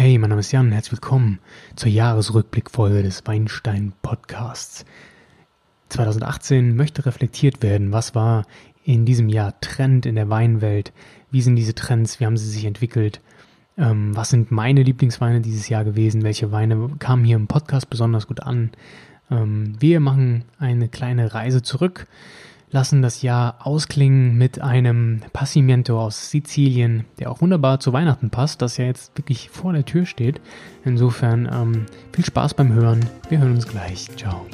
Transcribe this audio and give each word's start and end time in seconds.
Hey, 0.00 0.16
mein 0.16 0.30
Name 0.30 0.38
ist 0.38 0.52
Jan. 0.52 0.70
Herzlich 0.70 0.92
willkommen 0.92 1.40
zur 1.74 1.90
Jahresrückblickfolge 1.90 3.02
des 3.02 3.26
Weinstein 3.26 3.92
Podcasts. 4.00 4.84
2018 5.88 6.76
möchte 6.76 7.04
reflektiert 7.04 7.64
werden, 7.64 7.90
was 7.90 8.14
war 8.14 8.46
in 8.84 9.04
diesem 9.06 9.28
Jahr 9.28 9.60
Trend 9.60 10.06
in 10.06 10.14
der 10.14 10.30
Weinwelt, 10.30 10.92
wie 11.32 11.42
sind 11.42 11.56
diese 11.56 11.74
Trends, 11.74 12.20
wie 12.20 12.26
haben 12.26 12.36
sie 12.36 12.48
sich 12.48 12.64
entwickelt, 12.64 13.20
ähm, 13.76 14.14
was 14.14 14.30
sind 14.30 14.52
meine 14.52 14.84
Lieblingsweine 14.84 15.40
dieses 15.40 15.68
Jahr 15.68 15.82
gewesen, 15.82 16.22
welche 16.22 16.52
Weine 16.52 16.90
kamen 17.00 17.24
hier 17.24 17.34
im 17.34 17.48
Podcast 17.48 17.90
besonders 17.90 18.28
gut 18.28 18.38
an. 18.38 18.70
Ähm, 19.32 19.72
wir 19.80 19.98
machen 19.98 20.44
eine 20.60 20.88
kleine 20.88 21.34
Reise 21.34 21.60
zurück 21.60 22.06
lassen 22.70 23.02
das 23.02 23.22
Jahr 23.22 23.56
ausklingen 23.66 24.36
mit 24.36 24.60
einem 24.60 25.20
Passimiento 25.32 26.00
aus 26.00 26.30
Sizilien, 26.30 27.04
der 27.18 27.30
auch 27.30 27.40
wunderbar 27.40 27.80
zu 27.80 27.92
Weihnachten 27.92 28.30
passt, 28.30 28.62
das 28.62 28.76
ja 28.76 28.84
jetzt 28.84 29.16
wirklich 29.16 29.50
vor 29.50 29.72
der 29.72 29.84
Tür 29.84 30.06
steht. 30.06 30.40
Insofern 30.84 31.48
ähm, 31.52 31.86
viel 32.12 32.24
Spaß 32.24 32.54
beim 32.54 32.72
Hören. 32.72 33.00
Wir 33.28 33.38
hören 33.38 33.54
uns 33.54 33.66
gleich. 33.66 34.08
Ciao. 34.16 34.46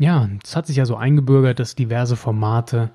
Ja, 0.00 0.30
es 0.42 0.56
hat 0.56 0.66
sich 0.66 0.76
ja 0.76 0.86
so 0.86 0.96
eingebürgert, 0.96 1.58
dass 1.58 1.74
diverse 1.74 2.16
Formate 2.16 2.90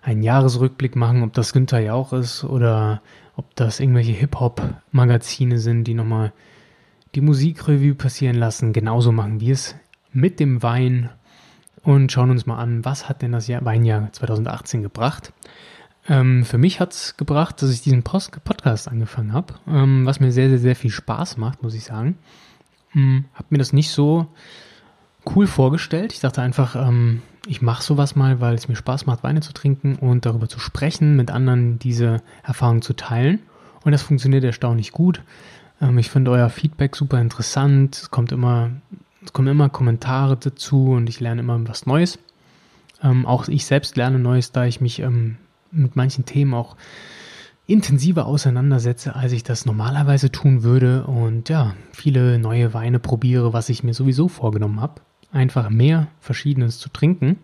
einen 0.00 0.22
Jahresrückblick 0.22 0.94
machen, 0.94 1.24
ob 1.24 1.32
das 1.32 1.52
Günther 1.52 1.80
Jauch 1.80 2.12
ist 2.12 2.44
oder 2.44 3.02
ob 3.34 3.56
das 3.56 3.80
irgendwelche 3.80 4.12
Hip-Hop-Magazine 4.12 5.58
sind, 5.58 5.82
die 5.88 5.94
nochmal 5.94 6.32
die 7.16 7.20
Musikrevue 7.20 7.96
passieren 7.96 8.36
lassen. 8.36 8.72
Genauso 8.72 9.10
machen 9.10 9.40
wir 9.40 9.54
es 9.54 9.74
mit 10.12 10.38
dem 10.38 10.62
Wein 10.62 11.10
und 11.82 12.12
schauen 12.12 12.30
uns 12.30 12.46
mal 12.46 12.58
an, 12.58 12.84
was 12.84 13.08
hat 13.08 13.22
denn 13.22 13.32
das 13.32 13.48
Jahr, 13.48 13.64
Weinjahr 13.64 14.12
2018 14.12 14.84
gebracht. 14.84 15.32
Ähm, 16.08 16.44
für 16.44 16.58
mich 16.58 16.78
hat 16.78 16.92
es 16.92 17.16
gebracht, 17.16 17.60
dass 17.60 17.72
ich 17.72 17.82
diesen 17.82 18.04
Post 18.04 18.44
Podcast 18.44 18.86
angefangen 18.86 19.32
habe, 19.32 19.54
ähm, 19.66 20.06
was 20.06 20.20
mir 20.20 20.30
sehr, 20.30 20.48
sehr, 20.48 20.60
sehr 20.60 20.76
viel 20.76 20.92
Spaß 20.92 21.38
macht, 21.38 21.64
muss 21.64 21.74
ich 21.74 21.82
sagen. 21.82 22.16
Hm, 22.90 23.24
hab 23.34 23.50
mir 23.50 23.58
das 23.58 23.72
nicht 23.72 23.90
so 23.90 24.28
cool 25.34 25.46
vorgestellt. 25.46 26.12
Ich 26.12 26.20
dachte 26.20 26.42
einfach, 26.42 26.76
ähm, 26.76 27.22
ich 27.46 27.62
mache 27.62 27.82
sowas 27.82 28.16
mal, 28.16 28.40
weil 28.40 28.54
es 28.54 28.68
mir 28.68 28.76
Spaß 28.76 29.06
macht, 29.06 29.22
Weine 29.22 29.40
zu 29.40 29.52
trinken 29.52 29.96
und 29.96 30.26
darüber 30.26 30.48
zu 30.48 30.58
sprechen, 30.58 31.16
mit 31.16 31.30
anderen 31.30 31.78
diese 31.78 32.22
Erfahrung 32.42 32.82
zu 32.82 32.94
teilen. 32.94 33.40
Und 33.84 33.92
das 33.92 34.02
funktioniert 34.02 34.44
erstaunlich 34.44 34.92
gut. 34.92 35.22
Ähm, 35.80 35.98
ich 35.98 36.10
finde 36.10 36.30
euer 36.32 36.50
Feedback 36.50 36.96
super 36.96 37.20
interessant. 37.20 37.96
Es 37.96 38.10
kommt 38.10 38.32
immer, 38.32 38.70
es 39.24 39.32
kommen 39.32 39.48
immer 39.48 39.68
Kommentare 39.68 40.36
dazu 40.36 40.92
und 40.92 41.08
ich 41.08 41.20
lerne 41.20 41.40
immer 41.40 41.58
was 41.68 41.86
Neues. 41.86 42.18
Ähm, 43.02 43.26
auch 43.26 43.48
ich 43.48 43.66
selbst 43.66 43.96
lerne 43.96 44.18
Neues, 44.18 44.52
da 44.52 44.64
ich 44.64 44.80
mich 44.80 45.00
ähm, 45.00 45.36
mit 45.70 45.96
manchen 45.96 46.24
Themen 46.24 46.54
auch 46.54 46.76
intensiver 47.68 48.26
auseinandersetze, 48.26 49.16
als 49.16 49.32
ich 49.32 49.42
das 49.42 49.66
normalerweise 49.66 50.30
tun 50.30 50.62
würde 50.62 51.04
und 51.04 51.48
ja, 51.48 51.74
viele 51.92 52.38
neue 52.38 52.74
Weine 52.74 53.00
probiere, 53.00 53.52
was 53.52 53.68
ich 53.68 53.82
mir 53.82 53.92
sowieso 53.92 54.28
vorgenommen 54.28 54.80
habe 54.80 55.00
einfach 55.36 55.68
mehr 55.68 56.08
Verschiedenes 56.20 56.78
zu 56.78 56.88
trinken. 56.88 57.38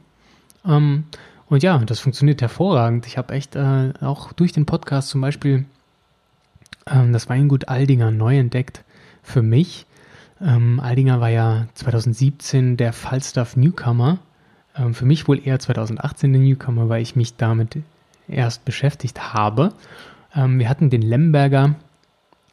Ähm, 0.67 1.05
und 1.47 1.63
ja, 1.63 1.79
das 1.79 2.01
funktioniert 2.01 2.41
hervorragend. 2.41 3.07
Ich 3.07 3.19
habe 3.19 3.35
echt 3.35 3.57
äh, 3.57 3.93
auch 4.01 4.33
durch 4.33 4.53
den 4.53 4.67
Podcast 4.67 5.11
zum 5.11 5.21
Beispiel 5.21 5.67
ähm, 6.87 7.13
das 7.13 7.29
Weingut 7.29 7.69
Aldinger 7.69 8.11
neu 8.11 8.39
entdeckt 8.39 8.83
für 9.23 9.43
mich. 9.43 9.87
Ähm, 10.41 10.81
Aldinger 10.81 11.21
war 11.21 11.29
ja 11.29 11.67
2017 11.75 12.77
der 12.77 12.93
Falstaff 12.93 13.57
Newcomer. 13.57 14.19
Ähm, 14.77 14.95
für 14.95 15.05
mich 15.05 15.29
wohl 15.29 15.47
eher 15.47 15.59
2018 15.59 16.33
der 16.33 16.43
Newcomer, 16.43 16.89
weil 16.89 17.03
ich 17.03 17.17
mich 17.17 17.37
damit 17.37 17.79
erst 18.29 18.65
beschäftigt 18.65 19.35
habe. 19.35 19.75
Ähm, 20.35 20.59
wir 20.59 20.69
hatten 20.69 20.91
den 20.91 21.03
Lemberger, 21.03 21.75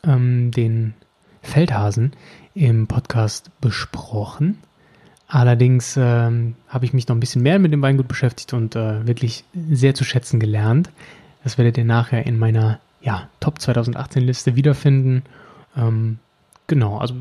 ähm, 0.03 0.51
den 0.51 0.93
Feldhasen 1.41 2.13
im 2.53 2.87
Podcast 2.87 3.49
besprochen. 3.61 4.57
Allerdings 5.31 5.95
ähm, 5.95 6.55
habe 6.67 6.85
ich 6.85 6.93
mich 6.93 7.07
noch 7.07 7.15
ein 7.15 7.19
bisschen 7.19 7.43
mehr 7.43 7.59
mit 7.59 7.71
dem 7.71 7.83
Weingut 7.83 8.07
beschäftigt 8.07 8.53
und 8.53 8.75
äh, 8.75 9.05
wirklich 9.05 9.43
sehr 9.71 9.93
zu 9.93 10.03
schätzen 10.03 10.39
gelernt. 10.39 10.89
Das 11.43 11.59
werdet 11.59 11.77
ihr 11.77 11.85
nachher 11.85 12.25
in 12.25 12.39
meiner 12.39 12.79
ja, 12.99 13.29
Top 13.39 13.61
2018 13.61 14.23
Liste 14.23 14.55
wiederfinden. 14.55 15.21
Ähm, 15.77 16.17
genau, 16.65 16.97
also 16.97 17.13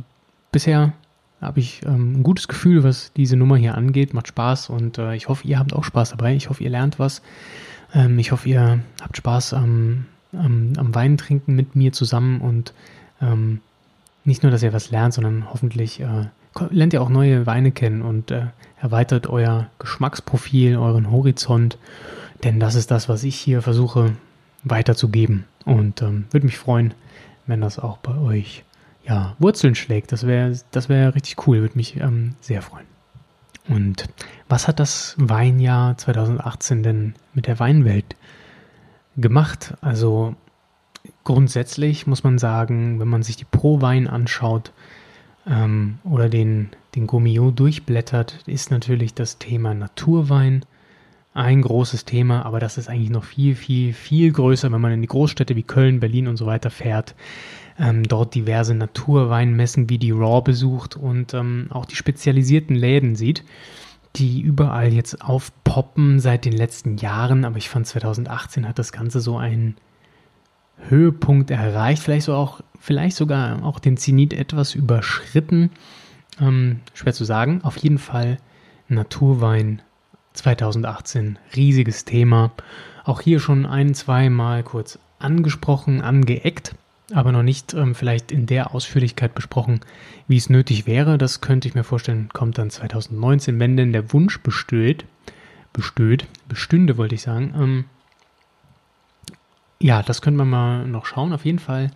bisher 0.53 0.95
habe 1.43 1.61
ich 1.61 1.83
ähm, 1.85 2.21
ein 2.21 2.23
gutes 2.23 2.49
Gefühl, 2.49 2.83
was 2.83 3.13
diese 3.13 3.37
Nummer 3.37 3.59
hier 3.59 3.75
angeht. 3.75 4.15
Macht 4.15 4.29
Spaß 4.29 4.71
und 4.71 4.97
äh, 4.97 5.15
ich 5.15 5.29
hoffe, 5.29 5.47
ihr 5.47 5.59
habt 5.59 5.75
auch 5.75 5.85
Spaß 5.85 6.13
dabei. 6.13 6.35
Ich 6.35 6.49
hoffe, 6.49 6.65
ihr 6.65 6.71
lernt 6.71 6.99
was. 6.99 7.21
Ähm, 7.93 8.19
ich 8.19 8.33
hoffe, 8.33 8.49
ihr 8.49 8.81
habt 9.03 9.19
Spaß 9.19 9.53
am, 9.53 10.07
am, 10.33 10.73
am 10.79 10.95
Wein 10.95 11.19
trinken 11.19 11.55
mit 11.55 11.77
mir 11.77 11.93
zusammen 11.93 12.41
und 12.41 12.73
ähm, 13.21 13.61
nicht 14.25 14.43
nur, 14.43 14.51
dass 14.51 14.63
ihr 14.63 14.73
was 14.73 14.91
lernt, 14.91 15.13
sondern 15.13 15.51
hoffentlich 15.53 16.01
äh, 16.01 16.25
lernt 16.71 16.93
ihr 16.93 17.03
auch 17.03 17.09
neue 17.09 17.47
Weine 17.47 17.73
kennen 17.73 18.03
und 18.03 18.31
äh, 18.31 18.47
erweitert 18.81 19.29
euer 19.29 19.69
Geschmacksprofil, 19.79 20.77
euren 20.77 21.11
Horizont. 21.11 21.79
Denn 22.45 22.61
das 22.61 22.75
ist 22.75 22.91
das, 22.91 23.09
was 23.09 23.25
ich 23.25 23.37
hier 23.37 23.63
versuche 23.63 24.13
weiterzugeben. 24.65 25.45
Und 25.65 26.03
ähm, 26.03 26.27
würde 26.31 26.47
mich 26.47 26.59
freuen, 26.59 26.95
wenn 27.47 27.61
das 27.61 27.79
auch 27.79 27.99
bei 27.99 28.17
euch 28.17 28.65
ja, 29.05 29.35
Wurzeln 29.39 29.75
schlägt. 29.75 30.13
Das 30.13 30.27
wäre 30.27 30.59
das 30.71 30.89
wär 30.89 31.15
richtig 31.15 31.47
cool, 31.47 31.61
würde 31.61 31.77
mich 31.77 31.97
ähm, 31.97 32.35
sehr 32.41 32.63
freuen. 32.63 32.87
Und 33.69 34.09
was 34.49 34.67
hat 34.69 34.81
das 34.81 35.15
Weinjahr 35.19 35.97
2018 35.99 36.83
denn 36.83 37.15
mit 37.35 37.47
der 37.47 37.59
Weinwelt 37.59 38.17
gemacht? 39.17 39.75
Also 39.81 40.35
grundsätzlich 41.25 42.07
muss 42.07 42.25
man 42.25 42.39
sagen, 42.39 42.99
wenn 43.01 43.09
man 43.09 43.23
sich 43.23 43.37
die 43.37 43.45
Pro-Wein 43.45 44.09
anschaut, 44.09 44.73
ähm, 45.49 45.99
oder 46.05 46.29
den, 46.29 46.71
den 46.95 47.07
Gomio 47.07 47.51
durchblättert, 47.51 48.43
ist 48.47 48.71
natürlich 48.71 49.15
das 49.15 49.39
Thema 49.39 49.75
Naturwein 49.75 50.65
ein 51.35 51.63
großes 51.63 52.05
Thema, 52.05 52.45
aber 52.45 52.59
das 52.59 52.79
ist 52.79 52.89
eigentlich 52.89 53.11
noch 53.11 53.25
viel, 53.25 53.55
viel, 53.55 53.93
viel 53.93 54.33
größer, 54.33 54.73
wenn 54.73 54.81
man 54.81 54.93
in 54.93 55.03
die 55.03 55.09
Großstädte 55.09 55.55
wie 55.57 55.63
Köln, 55.63 56.01
Berlin 56.01 56.27
und 56.27 56.37
so 56.37 56.47
weiter 56.47 56.71
fährt, 56.71 57.15
ähm, 57.79 58.03
dort 58.03 58.35
diverse 58.35 58.75
Naturweinmessen 58.75 59.89
wie 59.89 59.99
die 59.99 60.11
Raw 60.11 60.43
besucht 60.43 60.97
und 60.97 61.35
ähm, 61.35 61.69
auch 61.71 61.85
die 61.85 61.95
spezialisierten 61.95 62.75
Läden 62.75 63.15
sieht, 63.15 63.45
die 64.17 64.41
überall 64.41 64.93
jetzt 64.93 65.23
aufpoppen 65.23 66.19
seit 66.19 66.45
den 66.45 66.55
letzten 66.55 66.97
Jahren, 66.97 67.45
aber 67.45 67.59
ich 67.59 67.69
fand 67.69 67.87
2018 67.87 68.67
hat 68.67 68.79
das 68.79 68.91
Ganze 68.91 69.21
so 69.21 69.39
einen 69.39 69.77
Höhepunkt 70.89 71.51
erreicht, 71.51 72.03
vielleicht 72.03 72.27
so 72.27 72.35
auch, 72.35 72.61
vielleicht 72.79 73.17
sogar 73.17 73.65
auch 73.65 73.79
den 73.79 73.97
Zenit 73.97 74.33
etwas 74.33 74.75
überschritten. 74.75 75.71
Ähm, 76.41 76.81
schwer 76.95 77.13
zu 77.13 77.25
sagen. 77.25 77.61
Auf 77.63 77.77
jeden 77.77 77.99
Fall 77.99 78.39
Naturwein 78.89 79.83
2018, 80.35 81.39
riesiges 81.57 82.05
Thema. 82.05 82.53
Auch 83.05 83.21
hier 83.21 83.41
schon 83.41 83.67
ein, 83.67 83.95
zwei 83.95 84.31
Mal 84.31 84.63
kurz 84.63 84.99
angesprochen, 85.19 86.01
angeeckt, 86.01 86.75
aber 87.13 87.33
noch 87.33 87.43
nicht 87.43 87.75
ähm, 87.75 87.95
vielleicht 87.95 88.31
in 88.31 88.47
der 88.47 88.75
Ausführlichkeit 88.75 89.35
besprochen, 89.35 89.81
wie 90.27 90.37
es 90.37 90.51
nötig 90.51 90.87
wäre. 90.87 91.19
Das 91.19 91.41
könnte 91.41 91.69
ich 91.69 91.75
mir 91.75 91.85
vorstellen, 91.85 92.29
kommt 92.33 92.59
dann 92.59 92.71
2019, 92.71 93.59
wenn 93.59 93.77
denn 93.77 93.93
der 93.93 94.13
Wunsch 94.13 94.41
besteht, 94.41 95.05
besteht, 95.73 96.27
bestünde, 96.49 96.97
wollte 96.97 97.15
ich 97.15 97.23
sagen, 97.23 97.55
ähm, 97.57 97.85
ja, 99.81 100.03
das 100.03 100.23
könnte 100.23 100.39
man 100.39 100.51
mal 100.51 100.87
noch 100.87 101.07
schauen. 101.07 101.33
Auf 101.33 101.45
jeden 101.45 101.59
Fall 101.59 101.91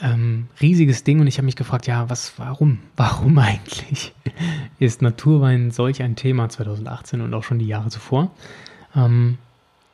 ähm, 0.00 0.48
riesiges 0.60 1.04
Ding 1.04 1.20
und 1.20 1.26
ich 1.26 1.38
habe 1.38 1.46
mich 1.46 1.56
gefragt, 1.56 1.86
ja, 1.86 2.10
was, 2.10 2.34
warum, 2.38 2.80
warum 2.96 3.38
eigentlich 3.38 4.12
ist 4.78 5.02
Naturwein 5.02 5.70
solch 5.70 6.02
ein 6.02 6.16
Thema 6.16 6.48
2018 6.48 7.20
und 7.20 7.34
auch 7.34 7.44
schon 7.44 7.58
die 7.58 7.66
Jahre 7.66 7.88
zuvor? 7.88 8.30
Ähm, 8.94 9.38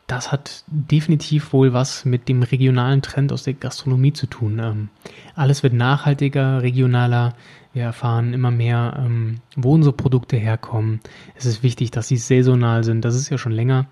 das 0.09 0.33
hat 0.33 0.65
definitiv 0.67 1.53
wohl 1.53 1.73
was 1.73 2.05
mit 2.05 2.29
dem 2.29 2.43
regionalen 2.43 3.01
Trend 3.03 3.33
aus 3.33 3.45
der 3.45 3.55
Gastronomie 3.55 4.13
zu 4.13 4.27
tun. 4.27 4.59
Ähm, 4.59 4.89
alles 5.35 5.63
wird 5.63 5.73
nachhaltiger, 5.73 6.63
regionaler. 6.63 7.35
Wir 7.73 7.85
erfahren 7.85 8.35
immer 8.35 8.51
mehr, 8.51 9.03
ähm, 9.03 9.41
wo 9.57 9.73
unsere 9.73 9.95
Produkte 9.95 10.37
herkommen. 10.37 11.01
Es 11.35 11.47
ist 11.47 11.63
wichtig, 11.63 11.93
dass 11.93 12.09
sie 12.09 12.19
saisonal 12.19 12.85
sind. 12.85 13.05
Das 13.05 13.15
ist 13.15 13.31
ja 13.31 13.39
schon 13.39 13.53
länger 13.53 13.87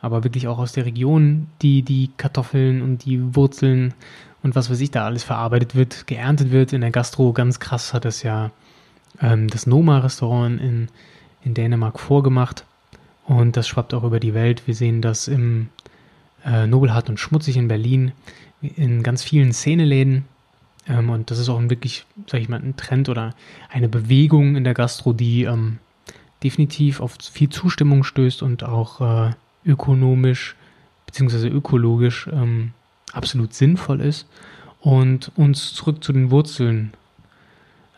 aber 0.00 0.24
wirklich 0.24 0.48
auch 0.48 0.58
aus 0.58 0.72
der 0.72 0.86
Region, 0.86 1.48
die 1.62 1.82
die 1.82 2.10
Kartoffeln 2.16 2.82
und 2.82 3.04
die 3.04 3.34
Wurzeln 3.34 3.94
und 4.42 4.54
was 4.54 4.70
weiß 4.70 4.80
ich 4.80 4.90
da 4.90 5.04
alles 5.04 5.24
verarbeitet 5.24 5.74
wird, 5.74 6.06
geerntet 6.06 6.52
wird. 6.52 6.72
In 6.72 6.80
der 6.80 6.90
Gastro 6.90 7.32
ganz 7.32 7.58
krass 7.58 7.92
hat 7.92 8.04
es 8.04 8.22
ja 8.22 8.50
ähm, 9.20 9.48
das 9.48 9.66
Noma-Restaurant 9.66 10.60
in, 10.60 10.88
in 11.42 11.54
Dänemark 11.54 11.98
vorgemacht 11.98 12.64
und 13.24 13.56
das 13.56 13.66
schwappt 13.66 13.94
auch 13.94 14.04
über 14.04 14.20
die 14.20 14.34
Welt. 14.34 14.66
Wir 14.66 14.74
sehen 14.74 15.02
das 15.02 15.28
im 15.28 15.68
äh, 16.44 16.66
Nobelhart 16.66 17.08
und 17.08 17.18
Schmutzig 17.18 17.56
in 17.56 17.68
Berlin, 17.68 18.12
in 18.60 19.02
ganz 19.02 19.22
vielen 19.22 19.52
Szeneläden. 19.52 20.26
Ähm, 20.88 21.10
und 21.10 21.30
das 21.30 21.38
ist 21.38 21.48
auch 21.48 21.58
ein 21.58 21.70
wirklich, 21.70 22.06
sag 22.26 22.40
ich 22.40 22.48
mal, 22.48 22.60
ein 22.60 22.76
Trend 22.76 23.08
oder 23.08 23.34
eine 23.68 23.88
Bewegung 23.88 24.56
in 24.56 24.64
der 24.64 24.74
Gastro, 24.74 25.12
die 25.12 25.44
ähm, 25.44 25.78
definitiv 26.42 27.00
auf 27.00 27.16
viel 27.20 27.48
Zustimmung 27.48 28.04
stößt 28.04 28.42
und 28.42 28.62
auch 28.62 29.00
äh, 29.00 29.30
ökonomisch 29.66 30.54
bzw. 31.06 31.48
ökologisch 31.48 32.28
ähm, 32.32 32.72
absolut 33.12 33.54
sinnvoll 33.54 34.00
ist 34.00 34.26
und 34.80 35.32
uns 35.36 35.74
zurück 35.74 36.02
zu 36.04 36.12
den 36.12 36.30
Wurzeln 36.30 36.92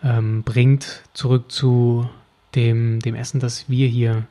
ähm, 0.02 0.42
bringt, 0.42 1.02
zurück 1.12 1.50
zu 1.50 2.08
dem, 2.54 3.00
dem 3.00 3.14
Essen, 3.14 3.40
das 3.40 3.68
wir 3.68 3.88
hier 3.88 4.26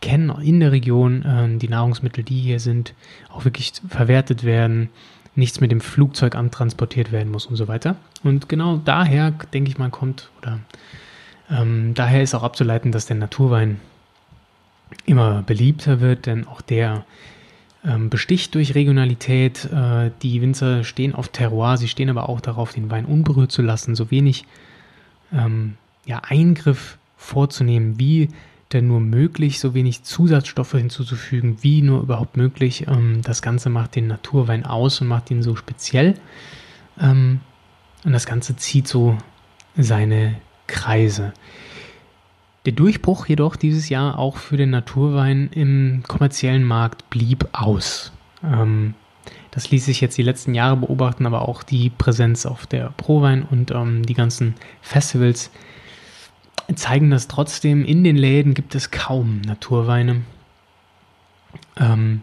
kennen 0.00 0.30
in 0.42 0.60
der 0.60 0.72
Region, 0.72 1.24
ähm, 1.26 1.58
die 1.58 1.68
Nahrungsmittel, 1.68 2.24
die 2.24 2.40
hier 2.40 2.60
sind, 2.60 2.94
auch 3.30 3.44
wirklich 3.44 3.72
verwertet 3.88 4.44
werden, 4.44 4.88
nichts 5.34 5.60
mit 5.60 5.70
dem 5.70 5.80
Flugzeug 5.80 6.34
antransportiert 6.34 7.12
werden 7.12 7.30
muss 7.30 7.46
und 7.46 7.56
so 7.56 7.68
weiter. 7.68 7.96
Und 8.22 8.48
genau 8.48 8.76
daher, 8.76 9.30
denke 9.30 9.70
ich 9.70 9.78
mal, 9.78 9.90
kommt 9.90 10.30
oder 10.38 10.58
ähm, 11.50 11.94
daher 11.94 12.22
ist 12.22 12.34
auch 12.34 12.42
abzuleiten, 12.42 12.92
dass 12.92 13.06
der 13.06 13.16
Naturwein 13.16 13.80
immer 15.06 15.42
beliebter 15.42 16.00
wird, 16.00 16.26
denn 16.26 16.46
auch 16.46 16.60
der 16.60 17.04
ähm, 17.84 18.10
besticht 18.10 18.54
durch 18.54 18.74
Regionalität. 18.74 19.64
Äh, 19.72 20.10
die 20.22 20.40
Winzer 20.40 20.84
stehen 20.84 21.14
auf 21.14 21.28
Terroir, 21.28 21.76
sie 21.76 21.88
stehen 21.88 22.10
aber 22.10 22.28
auch 22.28 22.40
darauf, 22.40 22.72
den 22.72 22.90
Wein 22.90 23.04
unberührt 23.04 23.52
zu 23.52 23.62
lassen, 23.62 23.94
so 23.94 24.10
wenig 24.10 24.44
ähm, 25.32 25.76
ja, 26.04 26.20
Eingriff 26.28 26.98
vorzunehmen, 27.16 27.98
wie 27.98 28.28
denn 28.72 28.86
nur 28.86 29.00
möglich, 29.00 29.60
so 29.60 29.74
wenig 29.74 30.02
Zusatzstoffe 30.02 30.72
hinzuzufügen, 30.72 31.58
wie 31.62 31.82
nur 31.82 32.02
überhaupt 32.02 32.36
möglich. 32.36 32.86
Ähm, 32.88 33.20
das 33.22 33.42
Ganze 33.42 33.68
macht 33.68 33.96
den 33.96 34.06
Naturwein 34.06 34.64
aus 34.64 35.00
und 35.00 35.08
macht 35.08 35.30
ihn 35.30 35.42
so 35.42 35.56
speziell. 35.56 36.14
Ähm, 37.00 37.40
und 38.04 38.12
das 38.12 38.26
Ganze 38.26 38.56
zieht 38.56 38.88
so 38.88 39.16
seine 39.76 40.36
Kreise. 40.66 41.32
Der 42.64 42.72
Durchbruch 42.72 43.26
jedoch 43.26 43.56
dieses 43.56 43.88
Jahr 43.88 44.18
auch 44.18 44.36
für 44.36 44.56
den 44.56 44.70
Naturwein 44.70 45.50
im 45.52 46.04
kommerziellen 46.06 46.64
Markt 46.64 47.10
blieb 47.10 47.48
aus. 47.52 48.12
Ähm, 48.44 48.94
das 49.50 49.70
ließ 49.70 49.84
sich 49.84 50.00
jetzt 50.00 50.16
die 50.16 50.22
letzten 50.22 50.54
Jahre 50.54 50.76
beobachten, 50.76 51.26
aber 51.26 51.48
auch 51.48 51.62
die 51.62 51.90
Präsenz 51.90 52.46
auf 52.46 52.66
der 52.66 52.92
Prowein 52.96 53.42
und 53.42 53.70
ähm, 53.72 54.04
die 54.06 54.14
ganzen 54.14 54.54
Festivals 54.80 55.50
zeigen 56.74 57.10
das 57.10 57.28
trotzdem. 57.28 57.84
In 57.84 58.04
den 58.04 58.16
Läden 58.16 58.54
gibt 58.54 58.74
es 58.74 58.90
kaum 58.90 59.40
Naturweine. 59.42 60.22
Ähm, 61.76 62.22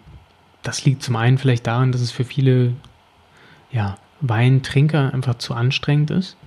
das 0.63 0.85
liegt 0.85 1.03
zum 1.03 1.15
einen 1.17 1.37
vielleicht 1.37 1.67
daran, 1.67 1.91
dass 1.91 2.01
es 2.01 2.11
für 2.11 2.25
viele 2.25 2.73
ja, 3.71 3.97
Weintrinker 4.21 5.13
einfach 5.13 5.35
zu 5.35 5.53
anstrengend 5.53 6.11
ist. 6.11 6.37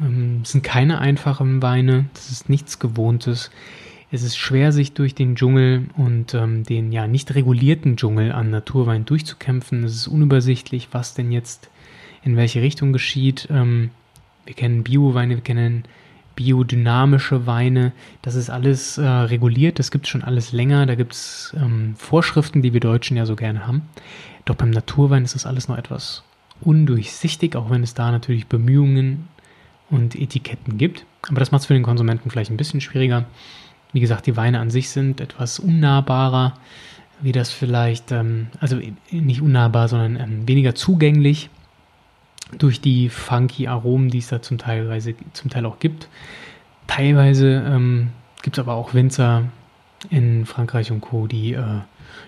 Ähm, 0.00 0.40
es 0.42 0.52
sind 0.52 0.62
keine 0.62 0.98
einfachen 0.98 1.62
Weine, 1.62 2.06
das 2.14 2.30
ist 2.30 2.48
nichts 2.48 2.78
Gewohntes. 2.78 3.50
Es 4.10 4.22
ist 4.22 4.36
schwer, 4.36 4.70
sich 4.70 4.92
durch 4.92 5.14
den 5.14 5.34
Dschungel 5.34 5.86
und 5.96 6.34
ähm, 6.34 6.62
den 6.62 6.92
ja 6.92 7.08
nicht 7.08 7.34
regulierten 7.34 7.96
Dschungel 7.96 8.30
an 8.30 8.50
Naturwein 8.50 9.04
durchzukämpfen. 9.04 9.82
Es 9.82 9.96
ist 9.96 10.06
unübersichtlich, 10.06 10.88
was 10.92 11.14
denn 11.14 11.32
jetzt 11.32 11.68
in 12.22 12.36
welche 12.36 12.62
Richtung 12.62 12.92
geschieht. 12.92 13.48
Ähm, 13.50 13.90
wir 14.44 14.54
kennen 14.54 14.84
Bioweine, 14.84 15.34
wir 15.34 15.42
kennen 15.42 15.84
biodynamische 16.36 17.46
Weine. 17.46 17.92
Das 18.22 18.34
ist 18.34 18.50
alles 18.50 18.98
äh, 18.98 19.04
reguliert, 19.04 19.78
das 19.78 19.90
gibt 19.90 20.06
es 20.06 20.10
schon 20.10 20.22
alles 20.22 20.52
länger. 20.52 20.86
Da 20.86 20.94
gibt 20.94 21.14
es 21.14 21.54
ähm, 21.56 21.94
Vorschriften, 21.96 22.62
die 22.62 22.72
wir 22.72 22.80
Deutschen 22.80 23.16
ja 23.16 23.26
so 23.26 23.36
gerne 23.36 23.66
haben. 23.66 23.82
Doch 24.44 24.54
beim 24.54 24.70
Naturwein 24.70 25.24
ist 25.24 25.34
das 25.34 25.46
alles 25.46 25.68
noch 25.68 25.78
etwas 25.78 26.22
undurchsichtig, 26.60 27.56
auch 27.56 27.70
wenn 27.70 27.82
es 27.82 27.94
da 27.94 28.10
natürlich 28.10 28.46
Bemühungen 28.46 29.28
und 29.90 30.14
Etiketten 30.14 30.78
gibt. 30.78 31.04
Aber 31.28 31.40
das 31.40 31.52
macht 31.52 31.62
es 31.62 31.66
für 31.66 31.74
den 31.74 31.82
Konsumenten 31.82 32.30
vielleicht 32.30 32.50
ein 32.50 32.56
bisschen 32.56 32.80
schwieriger. 32.80 33.26
Wie 33.92 34.00
gesagt, 34.00 34.26
die 34.26 34.36
Weine 34.36 34.60
an 34.60 34.70
sich 34.70 34.90
sind 34.90 35.20
etwas 35.20 35.58
unnahbarer, 35.58 36.54
wie 37.20 37.32
das 37.32 37.50
vielleicht, 37.50 38.12
ähm, 38.12 38.48
also 38.60 38.78
nicht 39.10 39.40
unnahbar, 39.40 39.88
sondern 39.88 40.16
ähm, 40.16 40.48
weniger 40.48 40.74
zugänglich 40.74 41.48
durch 42.58 42.80
die 42.80 43.08
funky 43.08 43.68
Aromen, 43.68 44.10
die 44.10 44.18
es 44.18 44.28
da 44.28 44.42
zum, 44.42 44.58
Teilweise, 44.58 45.14
zum 45.32 45.50
Teil 45.50 45.64
auch 45.66 45.78
gibt. 45.78 46.08
Teilweise 46.86 47.64
ähm, 47.66 48.10
gibt 48.42 48.58
es 48.58 48.62
aber 48.62 48.74
auch 48.74 48.94
Winzer 48.94 49.44
in 50.10 50.44
Frankreich 50.44 50.90
und 50.90 51.00
Co., 51.00 51.26
die 51.26 51.54
äh, 51.54 51.80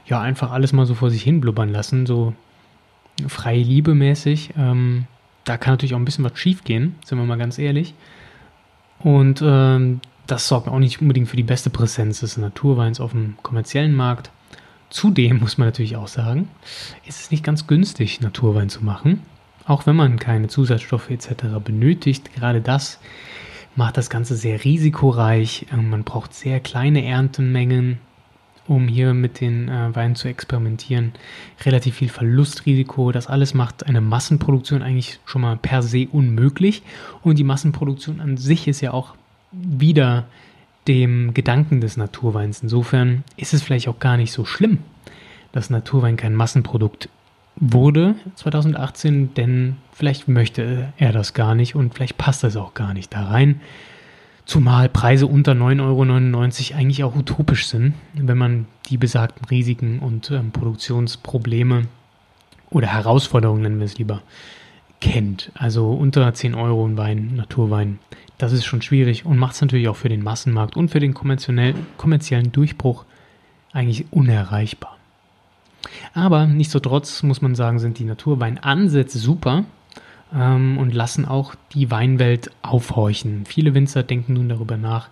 ja 0.06 0.20
einfach 0.20 0.52
alles 0.52 0.72
mal 0.72 0.86
so 0.86 0.94
vor 0.94 1.10
sich 1.10 1.22
hin 1.22 1.40
blubbern 1.40 1.68
lassen, 1.68 2.06
so 2.06 2.32
freie 3.26 3.62
Liebe 3.62 3.94
mäßig. 3.94 4.54
Ähm, 4.56 5.06
da 5.46 5.56
kann 5.56 5.74
natürlich 5.74 5.94
auch 5.94 5.98
ein 5.98 6.04
bisschen 6.04 6.24
was 6.24 6.38
schief 6.38 6.64
gehen, 6.64 6.96
sind 7.04 7.18
wir 7.18 7.24
mal 7.24 7.38
ganz 7.38 7.58
ehrlich. 7.58 7.94
Und 8.98 9.42
ähm, 9.42 10.00
das 10.26 10.48
sorgt 10.48 10.68
auch 10.68 10.78
nicht 10.78 11.00
unbedingt 11.00 11.28
für 11.28 11.36
die 11.36 11.44
beste 11.44 11.70
Präsenz 11.70 12.20
des 12.20 12.36
Naturweins 12.36 13.00
auf 13.00 13.12
dem 13.12 13.36
kommerziellen 13.42 13.94
Markt. 13.94 14.30
Zudem 14.90 15.38
muss 15.38 15.56
man 15.56 15.68
natürlich 15.68 15.96
auch 15.96 16.08
sagen, 16.08 16.48
ist 17.06 17.20
es 17.20 17.30
nicht 17.30 17.44
ganz 17.44 17.66
günstig, 17.66 18.20
Naturwein 18.20 18.68
zu 18.68 18.84
machen. 18.84 19.22
Auch 19.66 19.86
wenn 19.86 19.96
man 19.96 20.18
keine 20.18 20.48
Zusatzstoffe 20.48 21.10
etc. 21.10 21.44
benötigt, 21.64 22.34
gerade 22.34 22.60
das 22.60 22.98
macht 23.76 23.96
das 23.96 24.10
Ganze 24.10 24.34
sehr 24.34 24.64
risikoreich. 24.64 25.66
Ähm, 25.72 25.90
man 25.90 26.02
braucht 26.02 26.34
sehr 26.34 26.58
kleine 26.58 27.04
Erntenmengen, 27.04 27.98
um 28.68 28.88
hier 28.88 29.14
mit 29.14 29.40
den 29.40 29.68
äh, 29.68 29.94
Weinen 29.94 30.14
zu 30.14 30.28
experimentieren. 30.28 31.12
Relativ 31.64 31.96
viel 31.96 32.08
Verlustrisiko. 32.08 33.12
Das 33.12 33.26
alles 33.26 33.54
macht 33.54 33.86
eine 33.86 34.00
Massenproduktion 34.00 34.82
eigentlich 34.82 35.20
schon 35.24 35.42
mal 35.42 35.56
per 35.56 35.82
se 35.82 36.08
unmöglich. 36.10 36.82
Und 37.22 37.38
die 37.38 37.44
Massenproduktion 37.44 38.20
an 38.20 38.36
sich 38.36 38.68
ist 38.68 38.80
ja 38.80 38.92
auch 38.92 39.14
wieder 39.52 40.24
dem 40.88 41.34
Gedanken 41.34 41.80
des 41.80 41.96
Naturweins. 41.96 42.62
Insofern 42.62 43.24
ist 43.36 43.54
es 43.54 43.62
vielleicht 43.62 43.88
auch 43.88 43.98
gar 43.98 44.16
nicht 44.16 44.32
so 44.32 44.44
schlimm, 44.44 44.78
dass 45.52 45.70
Naturwein 45.70 46.16
kein 46.16 46.34
Massenprodukt 46.34 47.08
wurde 47.56 48.16
2018, 48.34 49.34
denn 49.34 49.76
vielleicht 49.92 50.28
möchte 50.28 50.92
er 50.98 51.12
das 51.12 51.32
gar 51.32 51.54
nicht 51.54 51.74
und 51.74 51.94
vielleicht 51.94 52.18
passt 52.18 52.44
das 52.44 52.56
auch 52.56 52.74
gar 52.74 52.92
nicht 52.92 53.14
da 53.14 53.24
rein. 53.24 53.60
Zumal 54.46 54.88
Preise 54.88 55.26
unter 55.26 55.52
9,99 55.52 56.70
Euro 56.70 56.78
eigentlich 56.78 57.02
auch 57.02 57.16
utopisch 57.16 57.66
sind, 57.66 57.94
wenn 58.14 58.38
man 58.38 58.66
die 58.88 58.96
besagten 58.96 59.44
Risiken 59.46 59.98
und 59.98 60.30
ähm, 60.30 60.52
Produktionsprobleme 60.52 61.88
oder 62.70 62.86
Herausforderungen, 62.86 63.62
nennen 63.62 63.80
wir 63.80 63.86
es 63.86 63.98
lieber, 63.98 64.22
kennt. 65.00 65.50
Also 65.54 65.90
unter 65.92 66.32
10 66.32 66.54
Euro 66.54 66.86
ein 66.86 66.96
Wein, 66.96 67.34
Naturwein, 67.34 67.98
das 68.38 68.52
ist 68.52 68.64
schon 68.64 68.82
schwierig 68.82 69.26
und 69.26 69.36
macht 69.36 69.56
es 69.56 69.60
natürlich 69.62 69.88
auch 69.88 69.96
für 69.96 70.08
den 70.08 70.22
Massenmarkt 70.22 70.76
und 70.76 70.90
für 70.90 71.00
den 71.00 71.12
kommerziellen 71.12 72.52
Durchbruch 72.52 73.04
eigentlich 73.72 74.06
unerreichbar. 74.12 74.96
Aber 76.14 76.46
nichtsdestotrotz 76.46 77.24
muss 77.24 77.42
man 77.42 77.56
sagen, 77.56 77.80
sind 77.80 77.98
die 77.98 78.04
Naturweinansätze 78.04 79.18
super 79.18 79.64
ähm, 80.34 80.78
und 80.78 80.94
lassen 80.94 81.24
auch 81.24 81.54
die 81.72 81.90
Weinwelt 81.90 82.50
aufhorchen. 82.62 83.44
Viele 83.46 83.74
Winzer 83.74 84.02
denken 84.02 84.34
nun 84.34 84.48
darüber 84.48 84.76
nach, 84.76 85.08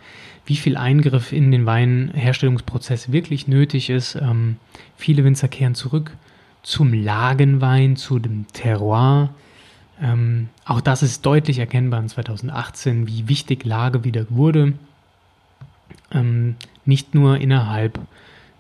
wie 0.47 0.57
viel 0.57 0.77
Eingriff 0.77 1.33
in 1.33 1.51
den 1.51 1.67
Weinherstellungsprozess 1.67 3.13
wirklich 3.13 3.49
nötig 3.49 3.91
ist. 3.91 4.17
Ähm, 4.17 4.57
viele 4.97 5.25
Winzer 5.25 5.49
kehren 5.49 5.75
zurück 5.75 6.13
zum 6.63 6.93
Lagenwein, 6.93 7.97
zu 7.97 8.19
dem 8.19 8.47
Terroir. 8.53 9.31
Ähm, 10.01 10.49
auch 10.65 10.81
das 10.81 11.03
ist 11.03 11.25
deutlich 11.25 11.59
erkennbar 11.59 12.01
in 12.01 12.09
2018, 12.09 13.07
wie 13.07 13.29
wichtig 13.29 13.65
Lage 13.65 14.05
wieder 14.05 14.27
wurde. 14.31 14.75
Ähm, 16.11 16.57
nicht 16.85 17.15
nur 17.15 17.39
innerhalb 17.39 17.99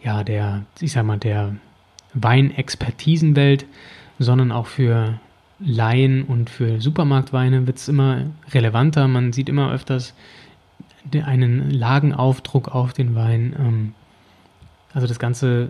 ja, 0.03 0.23
der, 0.23 0.65
ich 0.81 0.93
sag 0.93 1.05
mal, 1.05 1.19
der 1.19 1.57
Weinexpertisenwelt, 2.13 3.67
sondern 4.19 4.53
auch 4.53 4.67
für 4.67 5.19
Laien 5.61 6.25
und 6.25 6.51
für 6.51 6.81
Supermarktweine 6.81 7.67
wird 7.67 7.79
es 7.79 7.89
immer 7.89 8.27
relevanter. 8.53 9.09
Man 9.09 9.33
sieht 9.33 9.49
immer 9.49 9.73
öfters 9.73 10.15
einen 11.13 11.71
Lagenaufdruck 11.71 12.69
auf 12.69 12.93
den 12.93 13.15
Wein. 13.15 13.55
Ähm, 13.59 13.95
also 14.93 15.07
das 15.07 15.19
Ganze 15.19 15.69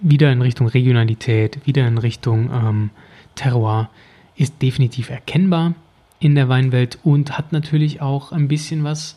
wieder 0.00 0.32
in 0.32 0.42
Richtung 0.42 0.66
Regionalität, 0.66 1.66
wieder 1.66 1.86
in 1.86 1.98
Richtung 1.98 2.50
ähm, 2.52 2.90
Terroir 3.34 3.88
ist 4.34 4.60
definitiv 4.60 5.10
erkennbar 5.10 5.74
in 6.18 6.34
der 6.34 6.48
Weinwelt 6.48 6.98
und 7.04 7.38
hat 7.38 7.52
natürlich 7.52 8.00
auch 8.00 8.32
ein 8.32 8.48
bisschen 8.48 8.84
was 8.84 9.16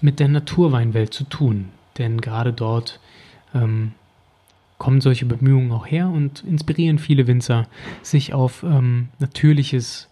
mit 0.00 0.20
der 0.20 0.28
Naturweinwelt 0.28 1.14
zu 1.14 1.24
tun. 1.24 1.70
Denn 1.98 2.20
gerade 2.20 2.52
dort 2.52 3.00
ähm, 3.54 3.92
kommen 4.80 5.02
solche 5.02 5.26
Bemühungen 5.26 5.70
auch 5.72 5.86
her 5.86 6.08
und 6.08 6.42
inspirieren 6.42 6.98
viele 6.98 7.26
Winzer, 7.26 7.68
sich 8.02 8.32
auf 8.32 8.62
ähm, 8.62 9.10
Natürliches 9.18 10.08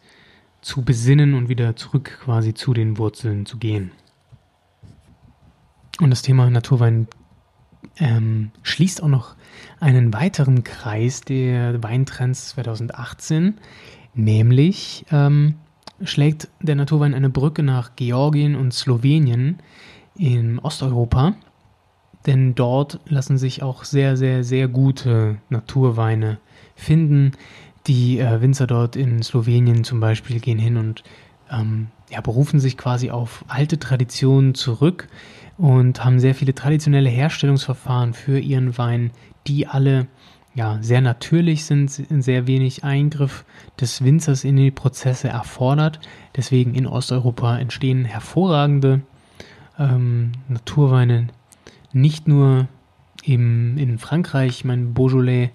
zu 0.61 0.83
besinnen 0.83 1.33
und 1.35 1.49
wieder 1.49 1.75
zurück 1.75 2.19
quasi 2.23 2.53
zu 2.53 2.75
den 2.75 2.99
Wurzeln 2.99 3.47
zu 3.47 3.57
gehen. 3.57 3.93
Und 6.01 6.11
das 6.11 6.21
Thema 6.21 6.51
Naturwein 6.51 7.09
ähm, 7.99 8.51
schließt 8.63 9.03
auch 9.03 9.09
noch 9.09 9.37
einen 9.81 10.13
weiteren 10.13 10.65
Kreis 10.65 11.23
der 11.23 11.83
Weintrends 11.83 12.51
2018, 12.51 13.55
nämlich 14.13 15.07
ähm, 15.11 15.55
schlägt 16.03 16.49
der 16.61 16.77
Naturwein 16.77 17.15
eine 17.15 17.31
Brücke 17.31 17.63
nach 17.63 17.97
Georgien 17.97 18.55
und 18.55 18.75
Slowenien 18.75 19.61
in 20.15 20.59
Osteuropa, 20.59 21.37
denn 22.29 22.55
dort 22.55 23.01
lassen 23.07 23.39
sich 23.39 23.63
auch 23.63 23.85
sehr, 23.85 24.17
sehr, 24.17 24.45
sehr 24.45 24.69
gute 24.69 25.39
Naturweine 25.49 26.39
finden. 26.77 27.33
Die 27.87 28.19
äh, 28.19 28.43
Winzer 28.43 28.67
dort 28.67 28.97
in 28.97 29.23
Slowenien 29.23 29.83
zum 29.83 29.99
Beispiel 29.99 30.39
gehen 30.39 30.59
hin 30.59 30.77
und 30.77 31.03
ähm, 31.51 31.89
ja, 32.11 32.21
berufen 32.21 32.61
sich 32.61 32.77
quasi 32.77 33.11
auf 33.11 33.47
alte 33.49 33.79
Traditionen 33.79 34.55
zurück 34.55 35.09
und 35.57 36.05
haben 36.05 36.21
sehr 36.21 36.35
viele 36.35 36.55
traditionelle 36.55 37.09
Herstellungsverfahren 37.09 38.13
für 38.13 38.39
ihren 38.39 38.77
Wein, 38.77 39.11
die 39.47 39.67
alle 39.67 40.07
ja, 40.55 40.79
sehr 40.83 41.01
natürlich 41.01 41.65
sind, 41.65 41.91
sehr 41.91 42.47
wenig 42.47 42.85
Eingriff 42.85 43.47
des 43.81 44.05
Winzers 44.05 44.45
in 44.45 44.57
die 44.57 44.71
Prozesse 44.71 45.29
erfordert. 45.29 45.99
Deswegen 46.37 46.75
in 46.75 46.87
Osteuropa 46.87 47.59
entstehen 47.59 48.05
hervorragende 48.05 49.01
ähm, 49.79 50.33
Naturweine, 50.49 51.29
nicht 51.92 52.28
nur 52.28 52.68
im, 53.25 53.78
in 53.78 53.99
Frankreich, 53.99 54.50
ich 54.50 54.64
meine, 54.64 54.87
Beaujolais 54.87 55.50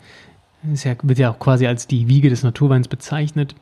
ja, 0.64 0.96
wird 1.02 1.20
ja 1.20 1.32
auch 1.32 1.40
quasi 1.40 1.68
als 1.68 1.88
die 1.88 2.08
Wiege 2.08 2.30
des 2.30 2.44
Naturweins 2.44 2.88
bezeichnet, 2.88 3.56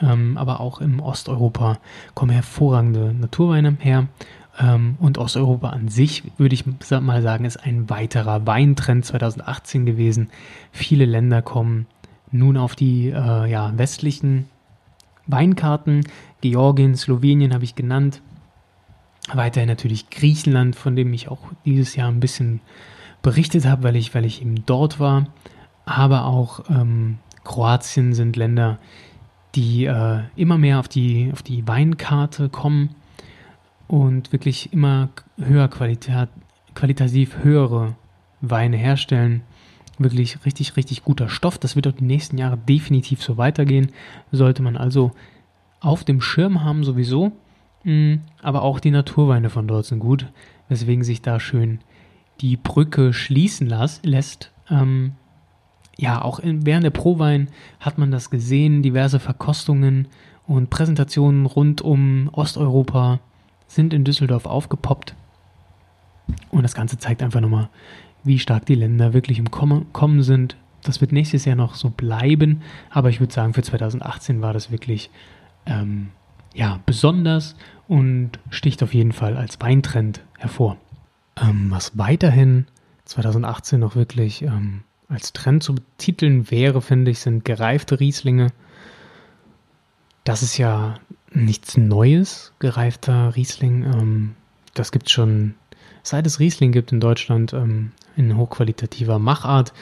ähm, 0.00 0.36
aber 0.36 0.60
auch 0.60 0.80
im 0.80 1.00
Osteuropa 1.00 1.78
kommen 2.14 2.30
hervorragende 2.30 3.14
Naturweine 3.14 3.76
her. 3.80 4.08
Ähm, 4.58 4.96
und 5.00 5.18
Osteuropa 5.18 5.70
an 5.70 5.88
sich, 5.88 6.24
würde 6.38 6.54
ich 6.54 6.64
mal 7.00 7.22
sagen, 7.22 7.44
ist 7.44 7.58
ein 7.58 7.90
weiterer 7.90 8.46
Weintrend 8.46 9.04
2018 9.04 9.84
gewesen. 9.86 10.28
Viele 10.72 11.04
Länder 11.04 11.42
kommen 11.42 11.86
nun 12.30 12.56
auf 12.56 12.74
die 12.74 13.08
äh, 13.08 13.50
ja, 13.50 13.72
westlichen 13.76 14.46
Weinkarten. 15.26 16.06
Georgien, 16.40 16.94
Slowenien 16.94 17.52
habe 17.52 17.64
ich 17.64 17.74
genannt. 17.74 18.22
Weiterhin 19.32 19.68
natürlich 19.68 20.10
Griechenland, 20.10 20.76
von 20.76 20.94
dem 20.94 21.12
ich 21.12 21.28
auch 21.28 21.40
dieses 21.64 21.96
Jahr 21.96 22.08
ein 22.08 22.20
bisschen 22.20 22.60
berichtet 23.22 23.66
habe, 23.66 23.82
weil 23.82 23.96
ich, 23.96 24.14
weil 24.14 24.24
ich 24.24 24.40
eben 24.40 24.64
dort 24.66 25.00
war. 25.00 25.26
Aber 25.84 26.26
auch 26.26 26.68
ähm, 26.70 27.18
Kroatien 27.44 28.12
sind 28.12 28.36
Länder, 28.36 28.78
die 29.54 29.86
äh, 29.86 30.20
immer 30.36 30.58
mehr 30.58 30.78
auf 30.78 30.88
die, 30.88 31.30
auf 31.32 31.42
die 31.42 31.66
Weinkarte 31.66 32.48
kommen 32.48 32.90
und 33.88 34.32
wirklich 34.32 34.72
immer 34.72 35.08
höher 35.38 35.68
Qualität, 35.68 36.28
qualitativ 36.74 37.38
höhere 37.42 37.94
Weine 38.40 38.76
herstellen. 38.76 39.42
Wirklich 39.98 40.44
richtig, 40.44 40.76
richtig 40.76 41.04
guter 41.04 41.28
Stoff. 41.28 41.58
Das 41.58 41.74
wird 41.74 41.88
auch 41.88 41.92
die 41.92 42.04
nächsten 42.04 42.36
Jahre 42.36 42.58
definitiv 42.58 43.22
so 43.22 43.38
weitergehen. 43.38 43.92
Sollte 44.30 44.62
man 44.62 44.76
also 44.76 45.12
auf 45.80 46.04
dem 46.04 46.20
Schirm 46.20 46.62
haben 46.62 46.84
sowieso. 46.84 47.32
Mm, 47.86 48.16
aber 48.42 48.62
auch 48.62 48.80
die 48.80 48.90
Naturweine 48.90 49.48
von 49.48 49.68
dort 49.68 49.86
sind 49.86 50.00
gut, 50.00 50.26
weswegen 50.68 51.04
sich 51.04 51.22
da 51.22 51.38
schön 51.38 51.78
die 52.40 52.56
Brücke 52.56 53.12
schließen 53.12 53.68
las, 53.68 54.00
lässt. 54.02 54.50
Ähm, 54.68 55.12
ja, 55.96 56.20
auch 56.20 56.40
in, 56.40 56.66
während 56.66 56.82
der 56.82 56.90
Prowein 56.90 57.48
hat 57.78 57.96
man 57.96 58.10
das 58.10 58.28
gesehen, 58.28 58.82
diverse 58.82 59.20
Verkostungen 59.20 60.08
und 60.48 60.68
Präsentationen 60.68 61.46
rund 61.46 61.80
um 61.80 62.28
Osteuropa 62.32 63.20
sind 63.68 63.94
in 63.94 64.02
Düsseldorf 64.02 64.46
aufgepoppt. 64.46 65.14
Und 66.50 66.64
das 66.64 66.74
Ganze 66.74 66.98
zeigt 66.98 67.22
einfach 67.22 67.40
nochmal, 67.40 67.68
wie 68.24 68.40
stark 68.40 68.66
die 68.66 68.74
Länder 68.74 69.14
wirklich 69.14 69.38
im 69.38 69.52
Kommen 69.52 70.22
sind. 70.24 70.56
Das 70.82 71.00
wird 71.00 71.12
nächstes 71.12 71.44
Jahr 71.44 71.56
noch 71.56 71.76
so 71.76 71.90
bleiben, 71.90 72.62
aber 72.90 73.10
ich 73.10 73.20
würde 73.20 73.32
sagen, 73.32 73.54
für 73.54 73.62
2018 73.62 74.42
war 74.42 74.52
das 74.52 74.72
wirklich 74.72 75.10
ähm, 75.66 76.08
ja, 76.56 76.80
besonders 76.86 77.54
und 77.88 78.32
sticht 78.50 78.82
auf 78.82 78.94
jeden 78.94 79.12
Fall 79.12 79.36
als 79.36 79.60
Weintrend 79.60 80.24
hervor. 80.38 80.76
Ähm, 81.40 81.70
was 81.70 81.96
weiterhin 81.96 82.66
2018 83.04 83.78
noch 83.80 83.94
wirklich 83.94 84.42
ähm, 84.42 84.82
als 85.08 85.32
Trend 85.32 85.62
zu 85.62 85.74
betiteln 85.74 86.50
wäre, 86.50 86.82
finde 86.82 87.10
ich, 87.10 87.20
sind 87.20 87.44
gereifte 87.44 88.00
Rieslinge. 88.00 88.48
Das 90.24 90.42
ist 90.42 90.58
ja 90.58 90.94
nichts 91.32 91.76
Neues, 91.76 92.52
gereifter 92.58 93.36
Riesling. 93.36 93.84
Ähm, 93.84 94.34
das 94.74 94.90
gibt 94.90 95.06
es 95.06 95.12
schon, 95.12 95.54
seit 96.02 96.26
es 96.26 96.40
Riesling 96.40 96.72
gibt 96.72 96.92
in 96.92 97.00
Deutschland, 97.00 97.52
ähm, 97.52 97.92
in 98.16 98.36
hochqualitativer 98.36 99.18
Machart. 99.18 99.72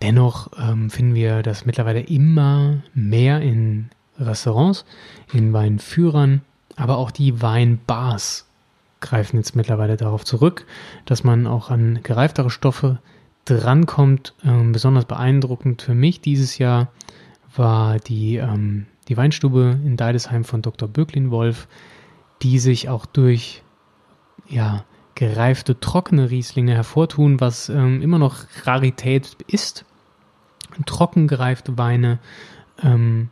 Dennoch 0.00 0.50
ähm, 0.58 0.90
finden 0.90 1.14
wir 1.14 1.42
das 1.42 1.64
mittlerweile 1.64 2.00
immer 2.00 2.82
mehr 2.94 3.40
in 3.40 3.90
Restaurants, 4.18 4.84
in 5.32 5.52
Weinführern, 5.52 6.42
aber 6.76 6.96
auch 6.96 7.10
die 7.10 7.42
Weinbars 7.42 8.46
greifen 9.00 9.36
jetzt 9.36 9.56
mittlerweile 9.56 9.96
darauf 9.96 10.24
zurück, 10.24 10.66
dass 11.04 11.24
man 11.24 11.46
auch 11.46 11.70
an 11.70 12.00
gereiftere 12.02 12.50
Stoffe 12.50 12.98
drankommt. 13.44 14.34
Ähm, 14.44 14.72
besonders 14.72 15.04
beeindruckend 15.04 15.82
für 15.82 15.94
mich 15.94 16.20
dieses 16.20 16.58
Jahr 16.58 16.88
war 17.54 17.98
die 17.98 18.36
ähm, 18.36 18.86
die 19.08 19.16
Weinstube 19.16 19.78
in 19.84 19.96
Deidesheim 19.96 20.44
von 20.44 20.62
Dr. 20.62 20.88
Böcklin 20.88 21.30
Wolf, 21.30 21.68
die 22.42 22.58
sich 22.58 22.88
auch 22.88 23.06
durch 23.06 23.62
ja, 24.48 24.84
gereifte 25.14 25.78
trockene 25.80 26.30
Rieslinge 26.30 26.74
hervortun, 26.74 27.40
was 27.40 27.68
ähm, 27.68 28.02
immer 28.02 28.18
noch 28.18 28.44
Rarität 28.64 29.36
ist. 29.46 29.84
Trocken 30.86 31.28
gereifte 31.28 31.76
Weine. 31.76 32.18
Ähm, 32.82 33.28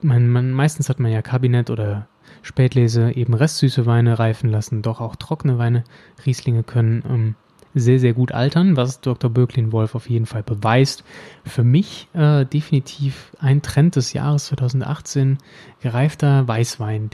man, 0.00 0.28
man, 0.28 0.50
meistens 0.52 0.88
hat 0.88 0.98
man 0.98 1.12
ja 1.12 1.22
Kabinett 1.22 1.70
oder 1.70 2.08
Spätlese 2.42 3.12
eben 3.12 3.34
restsüße 3.34 3.86
Weine 3.86 4.18
reifen 4.18 4.50
lassen, 4.50 4.82
doch 4.82 5.00
auch 5.00 5.16
trockene 5.16 5.58
Weine, 5.58 5.84
Rieslinge 6.24 6.62
können 6.62 7.02
ähm, 7.08 7.34
sehr, 7.74 8.00
sehr 8.00 8.14
gut 8.14 8.32
altern, 8.32 8.76
was 8.76 9.00
Dr. 9.00 9.30
Birklin-Wolf 9.30 9.94
auf 9.94 10.08
jeden 10.10 10.26
Fall 10.26 10.42
beweist. 10.42 11.04
Für 11.44 11.62
mich 11.62 12.08
äh, 12.14 12.44
definitiv 12.44 13.36
ein 13.38 13.62
Trend 13.62 13.96
des 13.96 14.12
Jahres 14.12 14.46
2018, 14.46 15.38
gereifter 15.80 16.48
Weißwein 16.48 17.10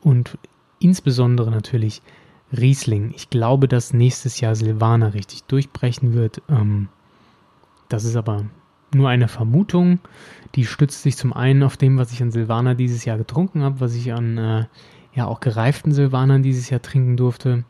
und 0.00 0.38
insbesondere 0.80 1.50
natürlich 1.50 2.02
Riesling. 2.52 3.12
Ich 3.14 3.30
glaube, 3.30 3.68
dass 3.68 3.92
nächstes 3.92 4.40
Jahr 4.40 4.56
Silvaner 4.56 5.14
richtig 5.14 5.44
durchbrechen 5.44 6.14
wird. 6.14 6.42
Ähm, 6.48 6.88
das 7.88 8.04
ist 8.04 8.16
aber 8.16 8.46
nur 8.94 9.08
eine 9.08 9.28
Vermutung. 9.28 10.00
Die 10.54 10.66
stützt 10.66 11.02
sich 11.02 11.16
zum 11.16 11.32
einen 11.32 11.62
auf 11.62 11.76
dem, 11.76 11.96
was 11.98 12.12
ich 12.12 12.22
an 12.22 12.30
Silvaner 12.30 12.74
dieses 12.74 13.04
Jahr 13.04 13.18
getrunken 13.18 13.62
habe, 13.62 13.80
was 13.80 13.94
ich 13.94 14.12
an 14.12 14.38
äh, 14.38 14.64
ja 15.14 15.26
auch 15.26 15.40
gereiften 15.40 15.92
Silvanern 15.92 16.42
dieses 16.42 16.70
Jahr 16.70 16.82
trinken 16.82 17.16
durfte. 17.16 17.64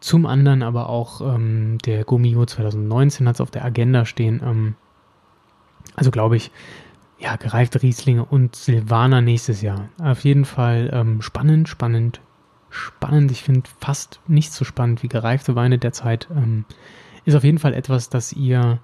Zum 0.00 0.26
anderen 0.26 0.62
aber 0.62 0.88
auch 0.88 1.20
ähm, 1.20 1.78
der 1.84 2.04
Gummio 2.04 2.44
2019 2.44 3.26
hat 3.26 3.36
es 3.36 3.40
auf 3.40 3.50
der 3.50 3.64
Agenda 3.64 4.04
stehen. 4.04 4.42
Ähm, 4.44 4.76
also 5.96 6.10
glaube 6.10 6.36
ich, 6.36 6.50
ja, 7.18 7.36
gereifte 7.36 7.82
Rieslinge 7.82 8.24
und 8.24 8.56
Silvaner 8.56 9.20
nächstes 9.20 9.62
Jahr. 9.62 9.88
Auf 10.02 10.24
jeden 10.24 10.44
Fall 10.44 10.90
ähm, 10.92 11.22
spannend, 11.22 11.68
spannend, 11.68 12.20
spannend. 12.68 13.30
Ich 13.30 13.42
finde 13.42 13.70
fast 13.80 14.20
nicht 14.26 14.52
so 14.52 14.64
spannend 14.64 15.02
wie 15.02 15.08
gereifte 15.08 15.54
Weine 15.54 15.78
derzeit. 15.78 16.28
Ähm, 16.30 16.64
ist 17.24 17.34
auf 17.34 17.44
jeden 17.44 17.58
Fall 17.58 17.72
etwas, 17.72 18.10
das 18.10 18.32
ihr 18.32 18.80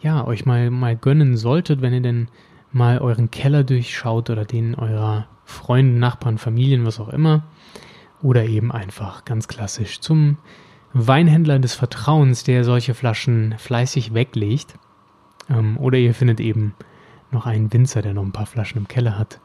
ja 0.00 0.26
euch 0.26 0.46
mal, 0.46 0.70
mal 0.70 0.96
gönnen 0.96 1.36
solltet, 1.36 1.82
wenn 1.82 1.92
ihr 1.92 2.00
denn 2.00 2.28
mal 2.72 2.98
euren 2.98 3.30
Keller 3.30 3.64
durchschaut 3.64 4.30
oder 4.30 4.44
den 4.44 4.74
eurer 4.74 5.26
Freunde, 5.44 5.98
Nachbarn, 5.98 6.38
Familien, 6.38 6.84
was 6.84 7.00
auch 7.00 7.08
immer. 7.08 7.44
Oder 8.22 8.44
eben 8.44 8.72
einfach 8.72 9.24
ganz 9.24 9.48
klassisch 9.48 10.00
zum 10.00 10.38
Weinhändler 10.92 11.58
des 11.58 11.74
Vertrauens, 11.74 12.44
der 12.44 12.64
solche 12.64 12.94
Flaschen 12.94 13.54
fleißig 13.58 14.14
weglegt. 14.14 14.74
Ähm, 15.48 15.78
oder 15.78 15.98
ihr 15.98 16.14
findet 16.14 16.40
eben 16.40 16.74
noch 17.30 17.46
einen 17.46 17.72
Winzer, 17.72 18.02
der 18.02 18.14
noch 18.14 18.24
ein 18.24 18.32
paar 18.32 18.46
Flaschen 18.46 18.78
im 18.78 18.88
Keller 18.88 19.18
hat 19.18 19.40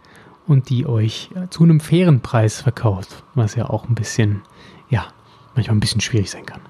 und 0.48 0.70
die 0.70 0.86
euch 0.86 1.30
zu 1.50 1.64
einem 1.64 1.80
fairen 1.80 2.22
Preis 2.22 2.62
verkauft, 2.62 3.24
was 3.34 3.56
ja 3.56 3.70
auch 3.70 3.88
ein 3.88 3.96
bisschen, 3.96 4.42
ja, 4.90 5.08
manchmal 5.56 5.78
ein 5.78 5.82
bisschen 5.82 6.02
schwierig 6.02 6.32
sein 6.32 6.46
kann. 6.46 6.62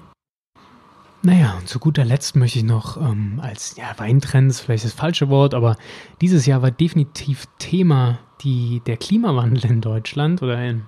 Naja, 1.24 1.56
und 1.58 1.68
zu 1.68 1.78
guter 1.78 2.04
Letzt 2.04 2.36
möchte 2.36 2.58
ich 2.58 2.64
noch 2.64 2.96
ähm, 2.96 3.40
als 3.42 3.76
ja, 3.76 3.94
Weintrends, 3.96 4.60
vielleicht 4.60 4.84
das 4.84 4.92
falsche 4.92 5.30
Wort, 5.30 5.54
aber 5.54 5.76
dieses 6.20 6.44
Jahr 6.44 6.60
war 6.62 6.70
definitiv 6.70 7.46
Thema 7.58 8.18
die, 8.42 8.82
der 8.86 8.98
Klimawandel 8.98 9.64
in 9.70 9.80
Deutschland 9.80 10.42
oder 10.42 10.62
in, 10.62 10.84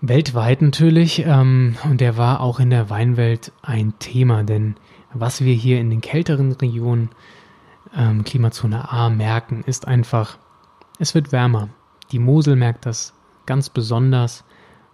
Weltweit 0.00 0.62
natürlich. 0.62 1.24
Ähm, 1.26 1.76
und 1.84 2.00
der 2.00 2.16
war 2.16 2.40
auch 2.40 2.60
in 2.60 2.70
der 2.70 2.90
Weinwelt 2.90 3.52
ein 3.62 3.98
Thema, 3.98 4.42
denn 4.42 4.76
was 5.12 5.42
wir 5.42 5.54
hier 5.54 5.80
in 5.80 5.90
den 5.90 6.00
kälteren 6.00 6.52
Regionen 6.52 7.10
ähm, 7.96 8.24
Klimazone 8.24 8.90
A 8.90 9.08
merken, 9.08 9.64
ist 9.66 9.88
einfach, 9.88 10.38
es 10.98 11.14
wird 11.14 11.32
wärmer. 11.32 11.68
Die 12.12 12.18
Mosel 12.18 12.56
merkt 12.56 12.86
das 12.86 13.14
ganz 13.46 13.70
besonders, 13.70 14.44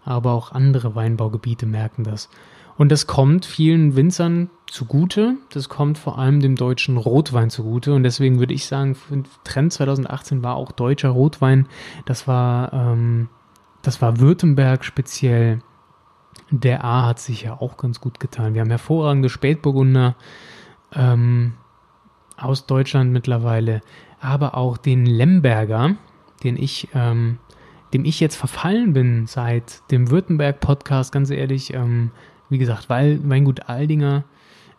aber 0.05 0.33
auch 0.33 0.53
andere 0.53 0.95
Weinbaugebiete 0.95 1.67
merken 1.67 2.05
das. 2.05 2.29
Und 2.79 2.91
das 2.91 3.07
kommt 3.07 3.45
vielen 3.45 3.97
Winzern 3.97 4.51
zugute. 4.67 5.37
Das 5.51 5.69
kommt 5.69 5.99
vor 5.99 6.19
allem 6.19 6.41
dem 6.41 6.57
deutschen 6.57 6.97
Rotwein 6.97 7.51
zugute. 7.51 7.93
Und 7.93 8.03
deswegen 8.03 8.39
würde 8.39 8.55
ich 8.55 8.67
sagen, 8.67 8.97
Trend 9.45 9.73
2018 9.73 10.43
war 10.43 10.57
auch 10.57 10.73
deutscher 10.73 11.11
Rotwein. 11.11 11.69
Das 12.07 12.27
war, 12.27 12.73
ähm, 12.73 13.29
das 13.83 14.01
war 14.01 14.19
Württemberg 14.21 14.85
speziell. 14.85 15.61
Der 16.51 16.85
A 16.85 17.07
hat 17.07 17.19
sich 17.19 17.43
ja 17.43 17.61
auch 17.61 17.77
ganz 17.77 18.01
gut 18.01 18.21
getan. 18.21 18.55
Wir 18.55 18.63
haben 18.63 18.71
hervorragende 18.71 19.29
Spätburgunder 19.29 20.17
ähm, 20.95 21.55
aus 22.37 22.67
Deutschland 22.67 23.13
mittlerweile, 23.13 23.83
aber 24.21 24.57
auch 24.57 24.77
den 24.77 25.05
Lemberger, 25.05 25.97
den 26.43 26.57
ich, 26.57 26.89
ähm, 26.95 27.39
dem 27.93 28.05
ich 28.05 28.21
jetzt 28.21 28.37
verfallen 28.37 28.93
bin 28.93 29.27
seit 29.27 29.83
dem 29.91 30.11
Württemberg-Podcast, 30.11 31.13
ganz 31.13 31.31
ehrlich. 31.31 31.75
Ähm, 31.75 32.11
wie 32.49 32.59
gesagt, 32.59 32.89
weil 32.89 33.21
Weingut 33.29 33.69
Aldinger 33.69 34.25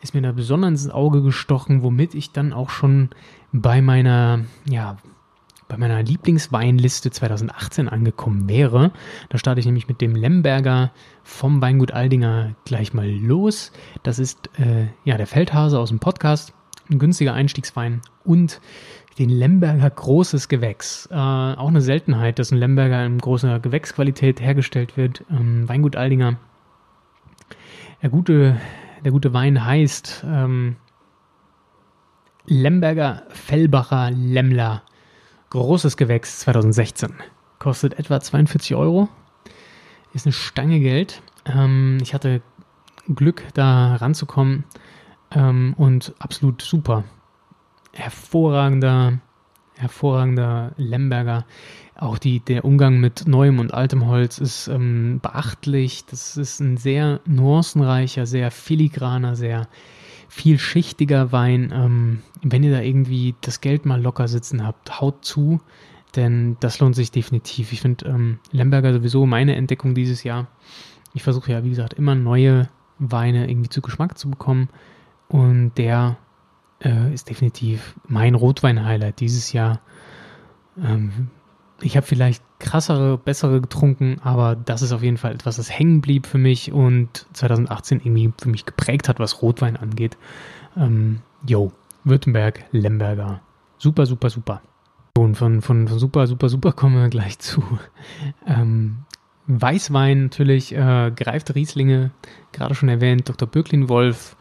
ist 0.01 0.13
mir 0.13 0.21
da 0.21 0.31
besonders 0.31 0.83
ins 0.83 0.89
Auge 0.89 1.21
gestochen, 1.21 1.81
womit 1.81 2.13
ich 2.13 2.31
dann 2.31 2.53
auch 2.53 2.69
schon 2.69 3.09
bei 3.51 3.81
meiner, 3.81 4.41
ja, 4.69 4.97
bei 5.69 5.77
meiner 5.77 6.03
Lieblingsweinliste 6.03 7.09
2018 7.09 7.87
angekommen 7.87 8.49
wäre. 8.49 8.91
Da 9.29 9.37
starte 9.37 9.59
ich 9.59 9.65
nämlich 9.65 9.87
mit 9.87 10.01
dem 10.01 10.15
Lemberger 10.15 10.91
vom 11.23 11.61
Weingut 11.61 11.91
Aldinger 11.91 12.53
gleich 12.65 12.93
mal 12.93 13.09
los. 13.09 13.71
Das 14.03 14.19
ist 14.19 14.49
äh, 14.59 14.87
ja 15.05 15.17
der 15.17 15.25
Feldhase 15.25 15.79
aus 15.79 15.89
dem 15.89 15.99
Podcast, 15.99 16.53
ein 16.91 16.99
günstiger 16.99 17.33
Einstiegswein 17.33 18.01
und 18.23 18.59
den 19.19 19.29
Lemberger 19.29 19.89
Großes 19.89 20.47
Gewächs. 20.47 21.07
Äh, 21.11 21.15
auch 21.15 21.67
eine 21.67 21.81
Seltenheit, 21.81 22.39
dass 22.39 22.51
ein 22.51 22.57
Lemberger 22.57 23.05
in 23.05 23.19
großer 23.19 23.59
Gewächsqualität 23.59 24.41
hergestellt 24.41 24.97
wird. 24.97 25.23
Ähm, 25.29 25.67
Weingut 25.69 25.95
Aldinger 25.95 26.37
der 28.03 28.09
gute, 28.09 28.59
der 29.05 29.11
gute 29.13 29.33
Wein 29.33 29.65
heißt 29.65 30.25
ähm, 30.27 30.75
Lemberger 32.45 33.23
Fellbacher 33.29 34.11
Lemmler. 34.11 34.83
Großes 35.51 35.95
Gewächs 35.95 36.39
2016. 36.39 37.13
Kostet 37.59 37.97
etwa 37.97 38.19
42 38.19 38.75
Euro. 38.75 39.07
Ist 40.13 40.25
eine 40.25 40.33
Stange 40.33 40.81
Geld. 40.81 41.21
Ähm, 41.45 41.99
ich 42.01 42.13
hatte 42.13 42.41
Glück, 43.07 43.43
da 43.53 43.95
ranzukommen. 43.95 44.65
Ähm, 45.31 45.73
und 45.77 46.13
absolut 46.19 46.61
super. 46.61 47.05
Hervorragender, 47.93 49.19
hervorragender 49.75 50.71
Lemberger. 50.77 51.45
Auch 51.95 52.17
die, 52.17 52.39
der 52.39 52.65
Umgang 52.65 52.99
mit 52.99 53.27
neuem 53.27 53.59
und 53.59 53.73
altem 53.73 54.07
Holz 54.07 54.39
ist 54.39 54.67
ähm, 54.67 55.19
beachtlich. 55.21 56.05
Das 56.05 56.37
ist 56.37 56.59
ein 56.59 56.77
sehr 56.77 57.19
nuancenreicher, 57.25 58.25
sehr 58.25 58.51
filigraner, 58.51 59.35
sehr 59.35 59.67
vielschichtiger 60.27 61.31
Wein. 61.31 61.71
Ähm, 61.73 62.21
wenn 62.41 62.63
ihr 62.63 62.71
da 62.71 62.81
irgendwie 62.81 63.35
das 63.41 63.61
Geld 63.61 63.85
mal 63.85 64.01
locker 64.01 64.27
sitzen 64.27 64.65
habt, 64.65 64.99
haut 64.99 65.23
zu, 65.23 65.61
denn 66.15 66.57
das 66.59 66.79
lohnt 66.79 66.95
sich 66.95 67.11
definitiv. 67.11 67.71
Ich 67.71 67.81
finde 67.81 68.07
ähm, 68.07 68.39
Lemberger 68.51 68.93
sowieso 68.93 69.25
meine 69.27 69.55
Entdeckung 69.55 69.93
dieses 69.93 70.23
Jahr. 70.23 70.47
Ich 71.13 71.23
versuche 71.23 71.51
ja, 71.51 71.63
wie 71.63 71.69
gesagt, 71.69 71.93
immer 71.93 72.15
neue 72.15 72.69
Weine 72.97 73.49
irgendwie 73.49 73.69
zu 73.69 73.81
Geschmack 73.81 74.17
zu 74.17 74.29
bekommen. 74.29 74.69
Und 75.27 75.73
der 75.77 76.17
äh, 76.83 77.13
ist 77.13 77.29
definitiv 77.29 77.95
mein 78.07 78.35
Rotwein-Highlight 78.35 79.19
dieses 79.19 79.53
Jahr. 79.53 79.79
Ähm, 80.77 81.29
ich 81.81 81.97
habe 81.97 82.05
vielleicht 82.05 82.43
krassere, 82.59 83.17
bessere 83.17 83.59
getrunken, 83.61 84.17
aber 84.23 84.55
das 84.55 84.81
ist 84.81 84.91
auf 84.91 85.03
jeden 85.03 85.17
Fall 85.17 85.33
etwas, 85.33 85.57
das 85.57 85.69
hängen 85.69 86.01
blieb 86.01 86.25
für 86.27 86.37
mich 86.37 86.71
und 86.71 87.25
2018 87.33 87.99
irgendwie 87.99 88.31
für 88.37 88.49
mich 88.49 88.65
geprägt 88.65 89.09
hat, 89.09 89.19
was 89.19 89.41
Rotwein 89.41 89.75
angeht. 89.75 90.17
Ähm, 90.77 91.21
Württemberg, 92.05 92.65
Lemberger. 92.71 93.41
Super, 93.77 94.05
super, 94.05 94.29
super. 94.29 94.61
Und 95.17 95.35
von, 95.35 95.61
von, 95.61 95.87
von 95.87 95.99
super, 95.99 96.27
super, 96.27 96.49
super 96.49 96.71
kommen 96.71 96.95
wir 96.95 97.09
gleich 97.09 97.37
zu 97.39 97.61
ähm, 98.47 98.99
Weißwein 99.47 100.23
natürlich, 100.23 100.73
äh, 100.73 101.11
gereifte 101.13 101.55
Rieslinge, 101.55 102.11
gerade 102.51 102.75
schon 102.75 102.89
erwähnt, 102.89 103.27
Dr. 103.27 103.47
Birklin 103.47 103.89
Wolf 103.89 104.37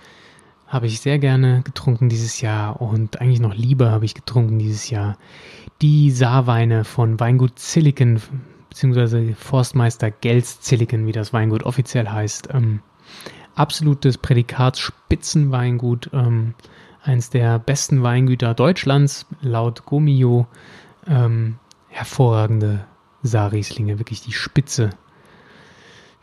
habe 0.73 0.87
ich 0.87 1.01
sehr 1.01 1.19
gerne 1.19 1.61
getrunken 1.65 2.09
dieses 2.09 2.41
Jahr 2.41 2.81
und 2.81 3.21
eigentlich 3.21 3.41
noch 3.41 3.55
lieber 3.55 3.91
habe 3.91 4.07
ich 4.07 4.15
getrunken 4.15 4.59
dieses 4.59 4.89
Jahr 4.89 5.19
die 5.83 6.11
Saarweine 6.11 6.85
von 6.85 7.21
Weingut 7.21 7.59
Zilliken, 7.59 8.23
beziehungsweise 8.71 9.35
Forstmeister 9.35 10.11
Gels 10.11 10.63
Zilliken, 10.63 11.07
wie 11.07 11.13
das 11.13 11.35
Weingut 11.35 11.65
offiziell 11.65 12.09
heißt. 12.09 12.49
Ähm, 12.55 12.81
absolutes 13.55 14.17
Prädikat 14.17 14.79
Spitzenweingut, 14.79 16.09
ähm, 16.15 16.55
eines 17.03 17.29
der 17.29 17.59
besten 17.59 18.03
Weingüter 18.03 18.55
Deutschlands, 18.55 19.27
laut 19.43 19.85
Gomio. 19.85 20.47
Ähm, 21.07 21.59
hervorragende 21.89 22.87
Saarrieslinge, 23.23 23.99
wirklich 23.99 24.23
die 24.23 24.33
Spitze 24.33 24.89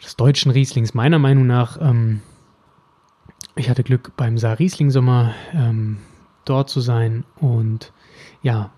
des 0.03 0.15
deutschen 0.15 0.49
Rieslings, 0.49 0.95
meiner 0.95 1.19
Meinung 1.19 1.45
nach. 1.45 1.77
Ähm, 1.79 2.21
ich 3.55 3.69
hatte 3.69 3.83
Glück 3.83 4.11
beim 4.15 4.37
Saar 4.37 4.59
Riesling 4.59 4.89
Sommer 4.89 5.33
ähm, 5.53 5.97
dort 6.45 6.69
zu 6.69 6.81
sein 6.81 7.25
und 7.39 7.91
ja, 8.41 8.71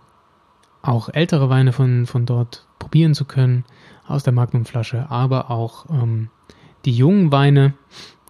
auch 0.82 1.10
ältere 1.10 1.50
Weine 1.50 1.74
von, 1.74 2.06
von 2.06 2.26
dort 2.26 2.66
probieren 2.80 3.14
zu 3.14 3.26
können 3.26 3.66
aus 4.08 4.24
der 4.24 4.34
Magnumflasche, 4.34 5.10
aber 5.10 5.52
auch 5.52 5.86
ähm, 5.90 6.30
die 6.86 6.92
jungen 6.92 7.32
Weine 7.32 7.74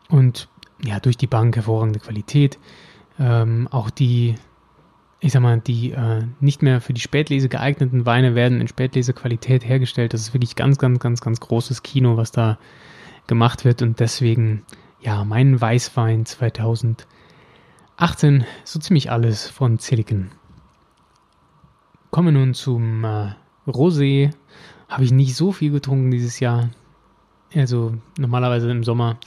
und 0.09 0.49
ja, 0.83 0.99
durch 0.99 1.17
die 1.17 1.27
Bank 1.27 1.55
hervorragende 1.55 1.99
Qualität. 1.99 2.59
Ähm, 3.19 3.67
auch 3.71 3.89
die, 3.89 4.35
ich 5.19 5.31
sag 5.31 5.41
mal, 5.41 5.59
die 5.59 5.91
äh, 5.91 6.23
nicht 6.39 6.61
mehr 6.61 6.81
für 6.81 6.93
die 6.93 7.01
Spätlese 7.01 7.49
geeigneten 7.49 8.05
Weine 8.05 8.35
werden 8.35 8.61
in 8.61 8.67
Spätlesequalität 8.67 9.67
hergestellt. 9.67 10.13
Das 10.13 10.21
ist 10.21 10.33
wirklich 10.33 10.55
ganz, 10.55 10.77
ganz, 10.77 10.99
ganz, 10.99 11.21
ganz 11.21 11.39
großes 11.39 11.83
Kino, 11.83 12.17
was 12.17 12.31
da 12.31 12.57
gemacht 13.27 13.63
wird 13.63 13.81
und 13.81 13.99
deswegen, 13.99 14.63
ja, 15.01 15.25
mein 15.25 15.59
Weißwein 15.59 16.25
2018, 16.25 17.05
so 18.63 18.79
ziemlich 18.79 19.11
alles 19.11 19.49
von 19.49 19.79
Silicon. 19.79 20.31
Kommen 22.11 22.33
wir 22.33 22.39
nun 22.39 22.53
zum 22.53 23.03
äh, 23.03 23.33
Rosé. 23.67 24.31
Habe 24.87 25.03
ich 25.03 25.11
nicht 25.11 25.35
so 25.35 25.51
viel 25.51 25.71
getrunken 25.71 26.11
dieses 26.11 26.39
Jahr. 26.39 26.69
Also 27.55 27.95
normalerweise 28.17 28.69
im 28.69 28.83
Sommer 28.83 29.17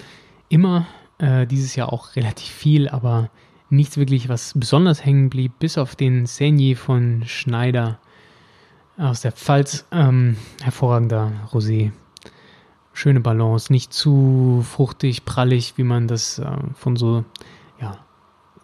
immer. 0.49 0.87
Äh, 1.19 1.47
dieses 1.47 1.77
Jahr 1.77 1.93
auch 1.93 2.17
relativ 2.17 2.49
viel, 2.49 2.89
aber 2.89 3.31
nichts 3.71 3.97
wirklich, 3.97 4.29
was 4.29 4.53
besonders 4.57 5.05
hängen 5.05 5.31
blieb, 5.31 5.59
bis 5.59 5.79
auf 5.79 5.95
den 5.97 6.27
Senier 6.27 6.77
von 6.77 7.23
Schneider 7.25 7.99
aus 8.97 9.21
der 9.21 9.33
Pfalz. 9.33 9.87
Ähm, 9.93 10.37
hervorragender 10.63 11.33
Rosé. 11.53 11.93
Schöne 12.95 13.21
Balance, 13.21 13.71
nicht 13.73 13.93
zu 13.93 14.65
fruchtig, 14.67 15.27
prallig, 15.27 15.75
wie 15.77 15.83
man 15.83 16.09
das 16.09 16.39
äh, 16.39 16.57
von 16.75 16.97
so 16.97 17.25
ja, 17.79 17.99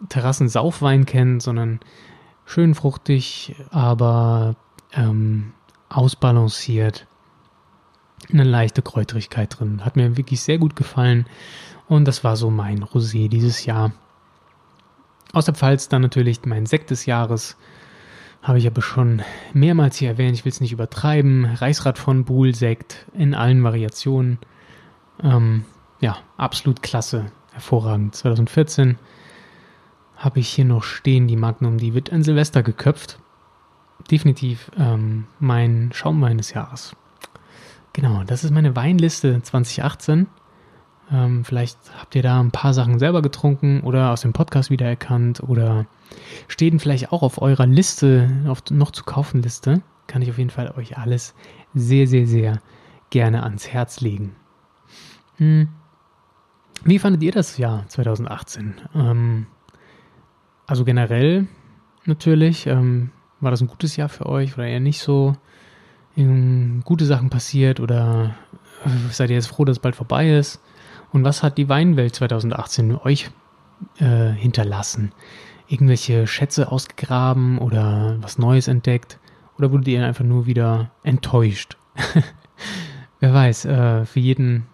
Terrassen-Saufwein 0.09 1.05
kennt, 1.05 1.43
sondern 1.43 1.79
schön 2.45 2.73
fruchtig, 2.73 3.55
aber 3.69 4.55
ähm, 4.93 5.53
ausbalanciert. 5.89 7.05
Eine 8.31 8.43
leichte 8.43 8.81
Kräuterigkeit 8.81 9.59
drin. 9.59 9.83
Hat 9.83 9.95
mir 9.95 10.15
wirklich 10.15 10.41
sehr 10.41 10.57
gut 10.57 10.75
gefallen. 10.75 11.25
Und 11.87 12.07
das 12.07 12.23
war 12.23 12.37
so 12.37 12.49
mein 12.49 12.83
Rosé 12.83 13.27
dieses 13.27 13.65
Jahr. 13.65 13.91
Aus 15.33 15.45
der 15.45 15.55
Pfalz 15.55 15.89
dann 15.89 16.01
natürlich 16.01 16.45
mein 16.45 16.65
Sekt 16.65 16.89
des 16.89 17.05
Jahres. 17.05 17.57
Habe 18.41 18.57
ich 18.57 18.65
aber 18.65 18.81
schon 18.81 19.21
mehrmals 19.53 19.97
hier 19.97 20.09
erwähnt. 20.09 20.35
Ich 20.35 20.45
will 20.45 20.51
es 20.51 20.61
nicht 20.61 20.71
übertreiben. 20.71 21.45
Reichsrad 21.45 21.99
von 21.99 22.25
Buhl 22.25 22.55
Sekt 22.55 23.05
in 23.13 23.35
allen 23.35 23.63
Variationen. 23.63 24.39
Ähm, 25.21 25.65
ja, 25.99 26.17
absolut 26.37 26.81
klasse. 26.81 27.27
Hervorragend. 27.51 28.15
2014 28.15 28.97
habe 30.17 30.39
ich 30.39 30.49
hier 30.49 30.65
noch 30.65 30.83
stehen, 30.83 31.27
die 31.27 31.35
Magnum, 31.35 31.77
die 31.77 31.93
wird 31.93 32.11
an 32.11 32.23
Silvester 32.23 32.63
geköpft. 32.63 33.19
Definitiv 34.09 34.71
ähm, 34.77 35.27
mein 35.39 35.91
Schaumwein 35.93 36.37
des 36.37 36.53
Jahres. 36.53 36.95
Genau, 37.93 38.23
das 38.23 38.43
ist 38.43 38.51
meine 38.51 38.75
Weinliste 38.75 39.41
2018. 39.41 40.27
Ähm, 41.11 41.43
vielleicht 41.43 41.77
habt 41.99 42.15
ihr 42.15 42.23
da 42.23 42.39
ein 42.39 42.51
paar 42.51 42.73
Sachen 42.73 42.97
selber 42.97 43.21
getrunken 43.21 43.81
oder 43.81 44.11
aus 44.11 44.21
dem 44.21 44.33
Podcast 44.33 44.69
wiedererkannt 44.69 45.43
oder 45.43 45.85
stehen 46.47 46.79
vielleicht 46.79 47.11
auch 47.11 47.21
auf 47.21 47.41
eurer 47.41 47.65
Liste, 47.65 48.29
auf 48.47 48.63
noch 48.69 48.91
zu 48.91 49.03
kaufen 49.03 49.41
Liste. 49.41 49.81
Kann 50.07 50.21
ich 50.21 50.29
auf 50.29 50.37
jeden 50.37 50.49
Fall 50.49 50.73
euch 50.77 50.97
alles 50.97 51.35
sehr, 51.73 52.07
sehr, 52.07 52.27
sehr 52.27 52.61
gerne 53.09 53.43
ans 53.43 53.67
Herz 53.67 54.01
legen. 54.01 54.35
Hm. 55.37 55.69
Wie 56.83 56.99
fandet 56.99 57.21
ihr 57.23 57.31
das 57.31 57.57
Jahr 57.57 57.87
2018? 57.87 58.75
Ähm, 58.95 59.47
also 60.65 60.85
generell 60.85 61.47
natürlich, 62.05 62.67
ähm, 62.67 63.11
war 63.39 63.51
das 63.51 63.61
ein 63.61 63.67
gutes 63.67 63.97
Jahr 63.97 64.09
für 64.09 64.27
euch 64.27 64.53
oder 64.55 64.65
eher 64.65 64.79
nicht 64.79 64.99
so? 64.99 65.35
Gute 66.15 67.05
Sachen 67.05 67.29
passiert 67.29 67.79
oder 67.79 68.35
äh, 68.83 68.89
seid 69.11 69.29
ihr 69.29 69.37
jetzt 69.37 69.47
froh, 69.47 69.63
dass 69.63 69.77
es 69.77 69.81
bald 69.81 69.95
vorbei 69.95 70.37
ist? 70.37 70.61
Und 71.11 71.23
was 71.23 71.43
hat 71.43 71.57
die 71.57 71.69
Weinwelt 71.69 72.15
2018 72.15 72.95
euch 72.95 73.29
äh, 73.99 74.31
hinterlassen? 74.31 75.11
Irgendwelche 75.67 76.27
Schätze 76.27 76.71
ausgegraben 76.71 77.57
oder 77.57 78.17
was 78.21 78.37
Neues 78.37 78.67
entdeckt? 78.67 79.19
Oder 79.57 79.71
wurdet 79.71 79.87
ihr 79.87 80.05
einfach 80.05 80.25
nur 80.25 80.45
wieder 80.45 80.91
enttäuscht? 81.03 81.77
Wer 83.19 83.33
weiß, 83.33 83.65
äh, 83.65 84.05
für 84.05 84.19
jeden 84.19 84.65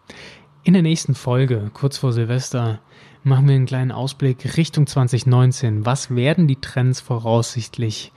In 0.64 0.74
der 0.74 0.82
nächsten 0.82 1.14
Folge, 1.14 1.70
kurz 1.74 1.98
vor 1.98 2.12
Silvester, 2.12 2.80
machen 3.24 3.48
wir 3.48 3.56
einen 3.56 3.68
kleinen 3.68 3.92
Ausblick 3.92 4.58
Richtung 4.58 4.88
2019. 4.88 5.86
Was 5.86 6.16
werden 6.16 6.48
die 6.48 6.60
Trends 6.60 7.00
voraussichtlich? 7.00 8.12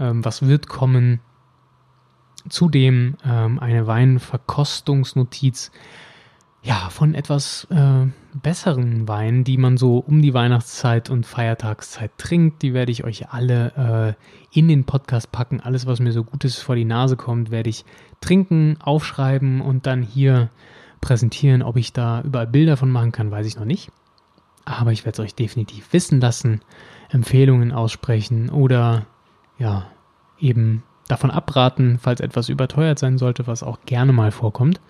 Ähm, 0.00 0.24
was 0.24 0.46
wird 0.46 0.68
kommen? 0.68 1.20
Zudem 2.48 3.16
ähm, 3.24 3.58
eine 3.58 3.86
Weinverkostungsnotiz 3.86 5.70
ja, 6.64 6.90
von 6.90 7.14
etwas 7.14 7.66
äh, 7.70 8.06
besseren 8.34 9.08
Weinen, 9.08 9.42
die 9.42 9.58
man 9.58 9.76
so 9.76 9.98
um 9.98 10.22
die 10.22 10.32
Weihnachtszeit 10.32 11.10
und 11.10 11.26
Feiertagszeit 11.26 12.12
trinkt. 12.18 12.62
Die 12.62 12.72
werde 12.72 12.92
ich 12.92 13.02
euch 13.02 13.30
alle 13.30 14.16
äh, 14.52 14.58
in 14.58 14.68
den 14.68 14.84
Podcast 14.84 15.32
packen. 15.32 15.60
Alles, 15.60 15.86
was 15.86 15.98
mir 15.98 16.12
so 16.12 16.22
Gutes 16.22 16.58
vor 16.58 16.76
die 16.76 16.84
Nase 16.84 17.16
kommt, 17.16 17.50
werde 17.50 17.68
ich 17.68 17.84
trinken, 18.20 18.76
aufschreiben 18.80 19.60
und 19.60 19.86
dann 19.86 20.02
hier 20.02 20.50
präsentieren. 21.00 21.62
Ob 21.62 21.76
ich 21.76 21.92
da 21.92 22.22
überall 22.22 22.46
Bilder 22.46 22.76
von 22.76 22.90
machen 22.90 23.10
kann, 23.10 23.32
weiß 23.32 23.46
ich 23.46 23.56
noch 23.56 23.64
nicht. 23.64 23.90
Aber 24.64 24.92
ich 24.92 25.04
werde 25.04 25.20
es 25.20 25.26
euch 25.26 25.34
definitiv 25.34 25.92
wissen 25.92 26.20
lassen, 26.20 26.60
Empfehlungen 27.10 27.72
aussprechen 27.72 28.50
oder 28.50 29.06
ja, 29.58 29.86
eben 30.38 30.84
davon 31.08 31.30
abraten, 31.30 31.98
falls 32.00 32.20
etwas 32.20 32.48
überteuert 32.48 32.98
sein 32.98 33.18
sollte, 33.18 33.46
was 33.46 33.62
auch 33.62 33.78
gerne 33.86 34.12
mal 34.12 34.30
vorkommt. 34.30 34.80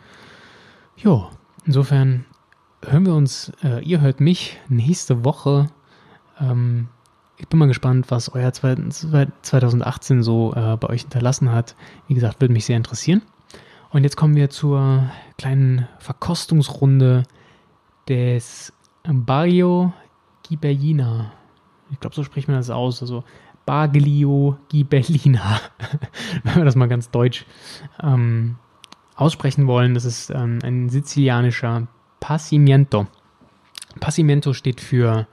Jo, 0.97 1.29
Insofern 1.65 2.25
hören 2.85 3.07
wir 3.07 3.15
uns, 3.15 3.53
äh, 3.63 3.85
ihr 3.85 4.01
hört 4.01 4.21
mich 4.21 4.59
nächste 4.69 5.25
Woche. 5.25 5.69
Ähm, 6.41 6.89
ich 7.37 7.49
bin 7.49 7.59
mal 7.59 7.69
gespannt, 7.69 8.11
was 8.11 8.29
euer 8.31 8.53
2018 8.53 10.23
so 10.23 10.55
äh, 10.55 10.77
bei 10.77 10.89
euch 10.89 11.03
hinterlassen 11.03 11.53
hat. 11.53 11.77
Wie 12.09 12.15
gesagt, 12.15 12.41
würde 12.41 12.53
mich 12.53 12.65
sehr 12.65 12.77
interessieren. 12.77 13.23
Und 13.91 14.05
jetzt 14.05 14.17
kommen 14.17 14.35
wir 14.35 14.51
zur 14.51 15.05
kleinen 15.39 15.87
Verkostungsrunde 15.99 17.25
des 18.09 18.73
Barrio 19.05 19.93
Ghibellina. 20.43 21.33
Ich 21.91 22.01
glaube, 22.01 22.17
so 22.17 22.25
spricht 22.25 22.49
man 22.49 22.57
das 22.57 22.71
aus. 22.71 23.03
Also 23.03 23.23
Baglio 23.67 24.59
Ghibellina. 24.69 25.61
Wenn 26.45 26.57
wir 26.57 26.65
das 26.65 26.77
mal 26.77 26.89
ganz 26.89 27.11
deutsch 27.11 27.47
ähm, 28.03 28.57
aussprechen 29.15 29.67
wollen, 29.67 29.95
das 29.95 30.05
ist 30.05 30.31
ähm, 30.31 30.59
ein 30.63 30.89
sizilianischer 30.89 31.87
Passimiento. 32.21 33.07
Passimiento 34.01 34.53
steht 34.53 34.81
für 34.81 35.27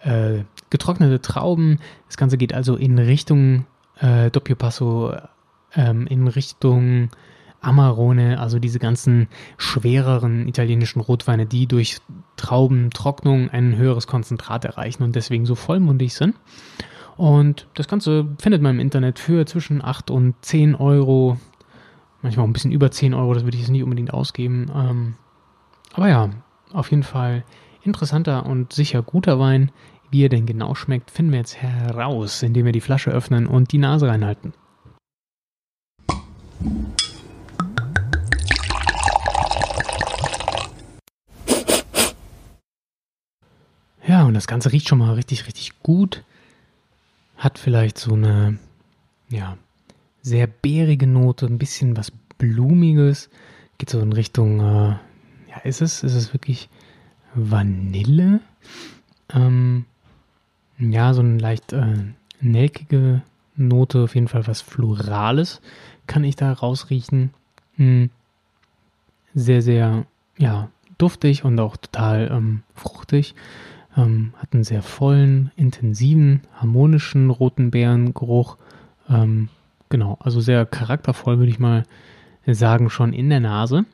äh, 0.00 0.44
getrocknete 0.70 1.20
Trauben. 1.20 1.78
Das 2.06 2.16
Ganze 2.16 2.38
geht 2.38 2.54
also 2.54 2.76
in 2.76 2.98
Richtung 2.98 3.66
äh, 4.00 4.30
Doppio 4.30 4.56
Passo, 4.56 5.14
ähm, 5.74 6.06
in 6.06 6.28
Richtung 6.28 7.10
Amarone, 7.60 8.38
also 8.38 8.58
diese 8.58 8.78
ganzen 8.78 9.28
schwereren 9.56 10.46
italienischen 10.46 11.00
Rotweine, 11.00 11.46
die 11.46 11.66
durch 11.66 11.98
Traubentrocknung 12.36 13.50
ein 13.50 13.76
höheres 13.76 14.06
Konzentrat 14.06 14.64
erreichen 14.64 15.02
und 15.02 15.16
deswegen 15.16 15.44
so 15.44 15.54
vollmundig 15.54 16.14
sind. 16.14 16.36
Und 17.18 17.66
das 17.74 17.88
Ganze 17.88 18.28
findet 18.38 18.62
man 18.62 18.76
im 18.76 18.80
Internet 18.80 19.18
für 19.18 19.44
zwischen 19.44 19.84
8 19.84 20.10
und 20.10 20.36
10 20.40 20.76
Euro 20.76 21.36
manchmal 22.22 22.44
auch 22.44 22.48
ein 22.48 22.52
bisschen 22.52 22.70
über 22.70 22.92
10 22.92 23.12
Euro, 23.12 23.34
das 23.34 23.42
würde 23.42 23.56
ich 23.56 23.62
jetzt 23.62 23.70
nicht 23.70 23.82
unbedingt 23.82 24.14
ausgeben. 24.14 24.70
Ähm, 24.72 25.14
aber 25.94 26.08
ja, 26.08 26.30
auf 26.72 26.90
jeden 26.90 27.02
Fall 27.02 27.44
interessanter 27.82 28.46
und 28.46 28.72
sicher 28.72 29.02
guter 29.02 29.40
Wein. 29.40 29.72
Wie 30.10 30.24
er 30.24 30.28
denn 30.28 30.46
genau 30.46 30.76
schmeckt, 30.76 31.10
finden 31.10 31.32
wir 31.32 31.40
jetzt 31.40 31.60
heraus, 31.60 32.42
indem 32.42 32.64
wir 32.66 32.72
die 32.72 32.80
Flasche 32.80 33.10
öffnen 33.10 33.48
und 33.48 33.72
die 33.72 33.78
Nase 33.78 34.06
reinhalten. 34.06 34.54
Ja, 44.06 44.24
und 44.24 44.34
das 44.34 44.46
Ganze 44.46 44.72
riecht 44.72 44.88
schon 44.88 44.98
mal 44.98 45.14
richtig, 45.14 45.46
richtig 45.46 45.82
gut. 45.82 46.22
Hat 47.38 47.58
vielleicht 47.58 47.98
so 47.98 48.12
eine, 48.12 48.58
ja, 49.30 49.56
sehr 50.20 50.46
bärige 50.46 51.06
Note, 51.06 51.46
ein 51.46 51.58
bisschen 51.58 51.96
was 51.96 52.10
Blumiges. 52.36 53.30
Geht 53.78 53.90
so 53.90 54.00
in 54.00 54.12
Richtung, 54.12 54.60
äh, 54.60 54.96
ja, 55.48 55.58
ist 55.64 55.80
es? 55.80 56.02
Ist 56.02 56.14
es 56.14 56.34
wirklich 56.34 56.68
Vanille? 57.34 58.40
Ähm, 59.32 59.86
ja, 60.78 61.14
so 61.14 61.20
eine 61.22 61.38
leicht 61.38 61.72
äh, 61.72 61.96
nelkige 62.40 63.22
Note, 63.56 64.02
auf 64.02 64.14
jeden 64.14 64.28
Fall 64.28 64.46
was 64.46 64.60
Florales 64.60 65.60
kann 66.08 66.24
ich 66.24 66.34
da 66.34 66.52
rausriechen. 66.52 67.30
Hm. 67.76 68.10
Sehr, 69.34 69.62
sehr, 69.62 70.06
ja, 70.38 70.70
duftig 70.96 71.44
und 71.44 71.60
auch 71.60 71.76
total 71.76 72.28
ähm, 72.32 72.62
fruchtig. 72.74 73.36
Ähm, 73.96 74.32
hat 74.36 74.52
einen 74.52 74.64
sehr 74.64 74.82
vollen, 74.82 75.50
intensiven, 75.56 76.42
harmonischen 76.54 77.30
roten 77.30 77.70
Beerengeruch. 77.70 78.56
Ähm, 79.08 79.48
Genau, 79.90 80.18
also 80.20 80.40
sehr 80.40 80.66
charaktervoll, 80.66 81.38
würde 81.38 81.50
ich 81.50 81.58
mal 81.58 81.84
sagen, 82.46 82.90
schon 82.90 83.12
in 83.12 83.30
der 83.30 83.40
Nase. 83.40 83.84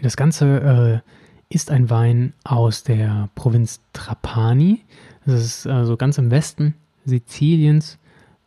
Das 0.00 0.16
Ganze 0.16 1.02
äh, 1.50 1.54
ist 1.54 1.70
ein 1.70 1.90
Wein 1.90 2.34
aus 2.44 2.82
der 2.82 3.28
Provinz 3.34 3.80
Trapani. 3.92 4.84
Das 5.24 5.44
ist 5.44 5.66
also 5.66 5.96
ganz 5.96 6.18
im 6.18 6.30
Westen 6.30 6.74
Siziliens. 7.04 7.98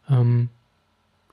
Ähm, 0.09 0.49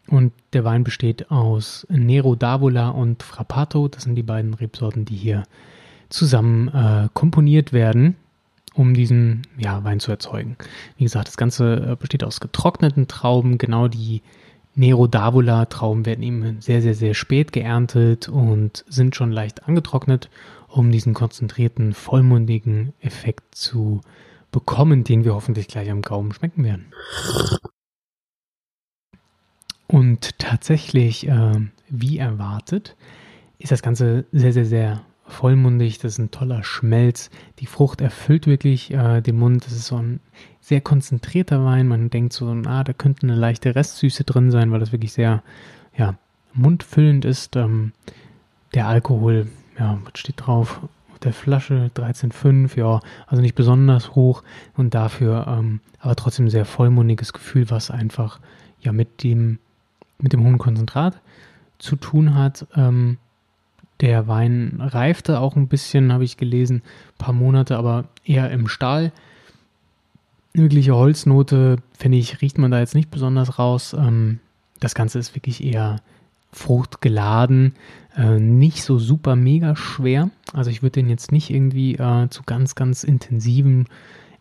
und 0.07 0.33
der 0.53 0.65
Wein 0.65 0.83
besteht 0.83 1.31
aus 1.31 1.87
Nero 1.89 2.33
d'Avola 2.33 2.91
und 2.91 3.23
Frappato. 3.23 3.89
Das 3.89 4.05
sind 4.05 4.17
die 4.17 4.25
beiden 4.25 4.55
Rebsorten, 4.55 5.05
die 5.05 5.17
hier 5.17 5.45
zusammen 6.09 6.69
äh, 6.69 7.09
komponiert 7.15 7.73
werden 7.73 8.17
um 8.75 8.95
diesen 8.95 9.43
ja, 9.59 9.83
Wein 9.85 10.01
zu 10.01 10.11
erzeugen. 10.11 10.57
Wie 10.97 11.05
gesagt, 11.05 11.29
das 11.29 11.37
Ganze 11.37 11.91
äh, 11.93 11.97
besteht 11.97 12.25
aus 12.25 12.41
getrockneten 12.41 13.09
Trauben. 13.09 13.59
Genau 13.59 13.89
die 13.89 14.23
Nero 14.75 15.05
d'Avola 15.05 15.69
Trauben 15.69 16.07
werden 16.07 16.23
eben 16.23 16.61
sehr, 16.61 16.81
sehr, 16.81 16.95
sehr 16.95 17.15
spät 17.15 17.53
geerntet 17.53 18.29
und 18.29 18.85
sind 18.89 19.17
schon 19.17 19.33
leicht 19.33 19.67
angetrocknet, 19.67 20.31
um 20.69 20.91
diesen 20.93 21.15
konzentrierten, 21.15 21.93
vollmundigen 21.93 22.93
Effekt 23.01 23.55
zu 23.55 24.01
bekommen, 24.53 25.05
den 25.05 25.25
wir 25.25 25.35
hoffentlich 25.35 25.69
gleich 25.69 25.91
am 25.91 26.03
Gaumen 26.03 26.33
schmecken 26.33 26.65
werden. 26.65 26.87
Und 29.87 30.39
tatsächlich, 30.39 31.27
äh, 31.27 31.61
wie 31.89 32.19
erwartet, 32.19 32.97
ist 33.59 33.73
das 33.73 33.83
Ganze 33.83 34.25
sehr, 34.31 34.53
sehr, 34.53 34.65
sehr 34.65 35.05
vollmundig, 35.31 35.99
das 35.99 36.13
ist 36.13 36.19
ein 36.19 36.31
toller 36.31 36.63
Schmelz. 36.63 37.31
Die 37.59 37.67
Frucht 37.67 38.01
erfüllt 38.01 38.47
wirklich 38.47 38.93
äh, 38.93 39.21
den 39.21 39.39
Mund. 39.39 39.65
Das 39.65 39.73
ist 39.73 39.87
so 39.87 39.97
ein 39.97 40.21
sehr 40.61 40.81
konzentrierter 40.81 41.65
Wein. 41.65 41.89
Man 41.89 42.11
denkt 42.11 42.33
so, 42.33 42.49
ah, 42.67 42.85
da 42.85 42.93
könnte 42.93 43.23
eine 43.23 43.37
leichte 43.37 43.75
Restsüße 43.75 44.25
drin 44.25 44.51
sein, 44.51 44.71
weil 44.71 44.81
das 44.81 44.93
wirklich 44.93 45.13
sehr, 45.13 45.43
ja, 45.97 46.17
mundfüllend 46.53 47.25
ist. 47.25 47.57
Ähm, 47.57 47.93
der 48.75 48.87
Alkohol, 48.87 49.49
ja, 49.79 49.99
was 50.05 50.21
steht 50.21 50.47
drauf? 50.47 50.81
Auf 51.13 51.19
der 51.21 51.33
Flasche 51.33 51.91
13,5, 51.95 52.79
ja, 52.79 53.01
also 53.27 53.43
nicht 53.43 53.55
besonders 53.55 54.15
hoch 54.15 54.43
und 54.77 54.95
dafür 54.95 55.47
ähm, 55.49 55.81
aber 56.01 56.17
trotzdem 56.17 56.49
sehr 56.49 56.65
vollmundiges 56.65 57.33
Gefühl, 57.33 57.71
was 57.71 57.91
einfach 57.91 58.41
ja 58.81 58.93
mit 58.93 59.23
dem, 59.23 59.59
mit 60.19 60.33
dem 60.33 60.43
hohen 60.43 60.59
Konzentrat 60.59 61.21
zu 61.79 61.97
tun 61.97 62.35
hat. 62.35 62.67
Ähm, 62.75 63.19
Der 64.01 64.29
Wein 64.29 64.77
reifte 64.81 65.41
auch 65.41 65.57
ein 65.57 65.69
bisschen, 65.69 66.13
habe 66.13 66.25
ich 66.25 66.37
gelesen, 66.37 66.77
ein 66.77 67.19
paar 67.19 67.35
Monate, 67.35 67.77
aber 67.77 68.05
eher 68.25 68.51
im 68.51 68.69
Stahl. 68.69 69.13
Wirkliche 70.53 70.97
Holznote, 70.97 71.77
finde 71.97 72.19
ich, 72.19 72.41
riecht 72.41 72.59
man 72.59 72.71
da 72.71 72.81
jetzt 72.81 72.95
nicht 72.95 73.11
besonders 73.11 73.59
raus. 73.59 73.95
Ähm, 73.95 74.41
das 74.81 74.95
Ganze 74.95 75.19
ist 75.19 75.35
wirklich 75.35 75.63
eher 75.63 76.01
fruchtgeladen, 76.53 77.75
äh, 78.17 78.39
nicht 78.41 78.83
so 78.83 78.99
super 78.99 79.37
mega 79.37 79.77
schwer. 79.77 80.31
Also 80.53 80.71
ich 80.71 80.83
würde 80.83 80.95
den 80.95 81.09
jetzt 81.09 81.31
nicht 81.31 81.51
irgendwie 81.51 81.95
äh, 81.95 82.29
zu 82.31 82.43
ganz, 82.45 82.75
ganz 82.75 83.05
intensiven 83.05 83.87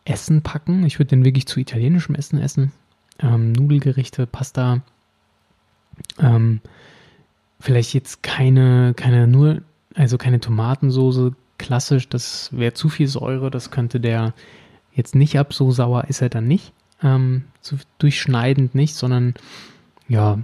Essen 0.06 0.42
packen. 0.42 0.86
Ich 0.86 0.98
würde 0.98 1.10
den 1.10 1.26
wirklich 1.26 1.46
zu 1.46 1.60
italienischem 1.60 2.16
Essen 2.16 2.40
essen. 2.40 2.72
Ähm, 3.20 3.52
Nudelgerichte, 3.52 4.26
Pasta. 4.26 4.82
Ähm, 6.18 6.62
vielleicht 7.60 7.94
jetzt 7.94 8.24
keine, 8.24 8.94
keine 8.96 9.28
nur, 9.28 9.62
also 9.96 10.18
keine 10.18 10.40
Tomatensoße 10.40 11.34
klassisch, 11.58 12.08
das 12.10 12.50
wäre 12.52 12.74
zu 12.74 12.90
viel 12.90 13.08
Säure, 13.08 13.52
das 13.52 13.70
könnte 13.70 14.00
der 14.00 14.34
jetzt 14.94 15.16
nicht 15.16 15.38
ab, 15.38 15.54
so 15.54 15.72
sauer 15.72 16.06
ist 16.06 16.22
er 16.22 16.30
dann 16.30 16.48
nicht. 16.48 16.74
Ähm, 17.04 17.46
so 17.62 17.78
durchschneidend 18.00 18.76
nicht, 18.76 18.96
sondern 18.96 19.36
ja, 20.08 20.40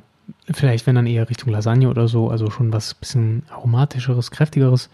vielleicht 0.52 0.86
wenn 0.88 0.96
dann 0.96 1.08
eher 1.08 1.30
Richtung 1.30 1.52
Lasagne 1.52 1.90
oder 1.90 2.08
so, 2.08 2.30
also 2.30 2.50
schon 2.50 2.72
was 2.72 2.94
bisschen 2.94 3.44
aromatischeres, 3.50 4.32
kräftigeres. 4.32 4.90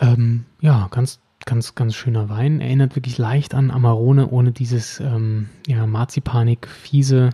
Ähm, 0.00 0.44
ja, 0.60 0.88
ganz, 0.90 1.20
ganz, 1.44 1.74
ganz 1.74 1.94
schöner 1.94 2.28
Wein. 2.28 2.60
Erinnert 2.60 2.96
wirklich 2.96 3.18
leicht 3.18 3.54
an 3.54 3.70
Amarone, 3.70 4.28
ohne 4.28 4.52
dieses 4.52 5.00
ähm, 5.00 5.48
ja, 5.66 5.86
Marzipanik, 5.86 6.66
fiese 6.68 7.30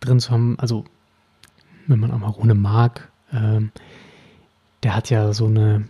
drin 0.00 0.20
zu 0.20 0.30
haben. 0.30 0.58
Also, 0.58 0.84
wenn 1.86 2.00
man 2.00 2.10
Amarone 2.10 2.54
mag, 2.54 3.10
ähm, 3.34 3.72
der 4.82 4.94
hat 4.94 5.10
ja 5.10 5.32
so 5.32 5.46
eine, 5.46 5.84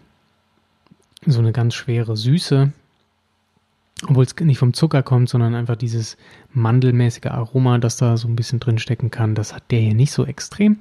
so 1.27 1.41
eine 1.41 1.53
ganz 1.53 1.75
schwere 1.75 2.17
Süße, 2.17 2.73
obwohl 4.09 4.25
es 4.25 4.37
nicht 4.37 4.59
vom 4.59 4.75
Zucker 4.75 5.03
kommt, 5.03 5.29
sondern 5.29 5.55
einfach 5.55 5.77
dieses 5.77 6.17
mandelmäßige 6.53 7.27
Aroma, 7.27 7.79
das 7.79 7.97
da 7.97 8.17
so 8.17 8.29
ein 8.29 8.37
bisschen 8.37 8.61
drin 8.61 8.79
stecken 8.79 9.11
kann, 9.11 9.35
das 9.35 9.55
hat 9.55 9.71
der 9.71 9.81
hier 9.81 9.95
nicht 9.95 10.13
so 10.13 10.25
extrem. 10.25 10.79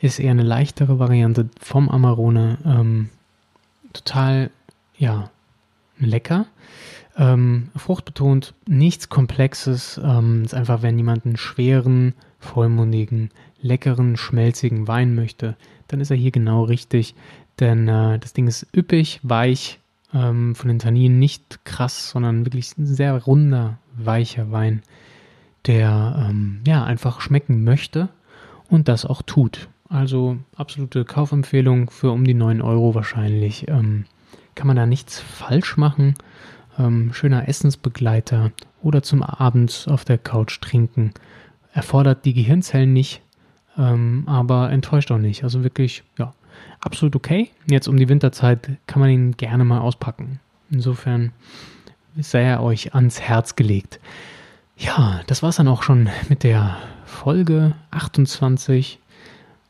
Ist 0.00 0.18
eher 0.18 0.32
eine 0.32 0.42
leichtere 0.42 0.98
Variante 0.98 1.48
vom 1.60 1.88
Amarone. 1.88 2.58
Ähm, 2.64 3.10
total, 3.92 4.50
ja, 4.98 5.30
lecker. 5.98 6.46
Ähm, 7.16 7.68
fruchtbetont, 7.76 8.54
nichts 8.66 9.08
Komplexes. 9.08 9.98
Ähm, 10.02 10.44
ist 10.44 10.54
einfach, 10.54 10.82
wenn 10.82 10.98
jemand 10.98 11.24
einen 11.24 11.36
schweren, 11.36 12.14
vollmundigen, 12.40 13.30
leckeren, 13.62 14.16
schmelzigen 14.16 14.86
Wein 14.86 15.14
möchte, 15.14 15.56
dann 15.88 16.00
ist 16.00 16.10
er 16.10 16.16
hier 16.16 16.30
genau 16.30 16.64
richtig. 16.64 17.14
Denn 17.60 17.88
äh, 17.88 18.18
das 18.18 18.32
Ding 18.32 18.46
ist 18.46 18.66
üppig, 18.74 19.20
weich, 19.22 19.80
ähm, 20.14 20.54
von 20.54 20.68
den 20.68 20.78
Tanninen 20.78 21.18
nicht 21.18 21.64
krass, 21.64 22.10
sondern 22.10 22.44
wirklich 22.44 22.76
ein 22.78 22.86
sehr 22.86 23.14
runder, 23.24 23.78
weicher 23.96 24.50
Wein, 24.50 24.82
der 25.66 26.28
ähm, 26.28 26.60
ja 26.66 26.84
einfach 26.84 27.20
schmecken 27.20 27.64
möchte 27.64 28.08
und 28.68 28.88
das 28.88 29.04
auch 29.04 29.22
tut. 29.22 29.68
Also 29.88 30.38
absolute 30.56 31.04
Kaufempfehlung 31.04 31.90
für 31.90 32.10
um 32.10 32.24
die 32.24 32.34
9 32.34 32.60
Euro 32.60 32.94
wahrscheinlich. 32.94 33.68
Ähm, 33.68 34.04
kann 34.54 34.66
man 34.66 34.76
da 34.76 34.86
nichts 34.86 35.20
falsch 35.20 35.76
machen. 35.76 36.14
Ähm, 36.78 37.12
schöner 37.12 37.48
Essensbegleiter 37.48 38.52
oder 38.82 39.02
zum 39.02 39.22
Abend 39.22 39.86
auf 39.88 40.04
der 40.04 40.18
Couch 40.18 40.60
trinken. 40.60 41.12
Erfordert 41.72 42.24
die 42.24 42.34
Gehirnzellen 42.34 42.92
nicht, 42.92 43.22
ähm, 43.78 44.24
aber 44.26 44.70
enttäuscht 44.70 45.10
auch 45.10 45.18
nicht. 45.18 45.44
Also 45.44 45.62
wirklich, 45.62 46.02
ja, 46.18 46.32
absolut 46.80 47.16
okay. 47.16 47.50
Jetzt 47.68 47.88
um 47.88 47.96
die 47.96 48.08
Winterzeit 48.08 48.70
kann 48.86 49.00
man 49.00 49.10
ihn 49.10 49.36
gerne 49.36 49.64
mal 49.64 49.80
auspacken. 49.80 50.40
Insofern 50.70 51.32
sei 52.18 52.42
er 52.42 52.62
euch 52.62 52.94
ans 52.94 53.20
Herz 53.20 53.56
gelegt. 53.56 54.00
Ja, 54.76 55.20
das 55.26 55.42
war 55.42 55.50
es 55.50 55.56
dann 55.56 55.68
auch 55.68 55.82
schon 55.82 56.08
mit 56.28 56.42
der 56.42 56.76
Folge 57.04 57.74
28 57.90 58.98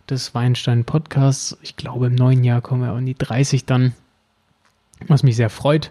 des 0.09 0.35
Weinstein 0.35 0.85
Podcasts. 0.85 1.57
Ich 1.63 1.77
glaube, 1.77 2.07
im 2.07 2.15
neuen 2.15 2.45
Jahr 2.45 2.61
kommen 2.61 2.83
wir 2.83 2.93
an 2.93 3.07
die 3.07 3.17
30 3.17 3.67
dann, 3.67 3.95
was 5.07 5.23
mich 5.23 5.37
sehr 5.37 5.51
freut. 5.51 5.91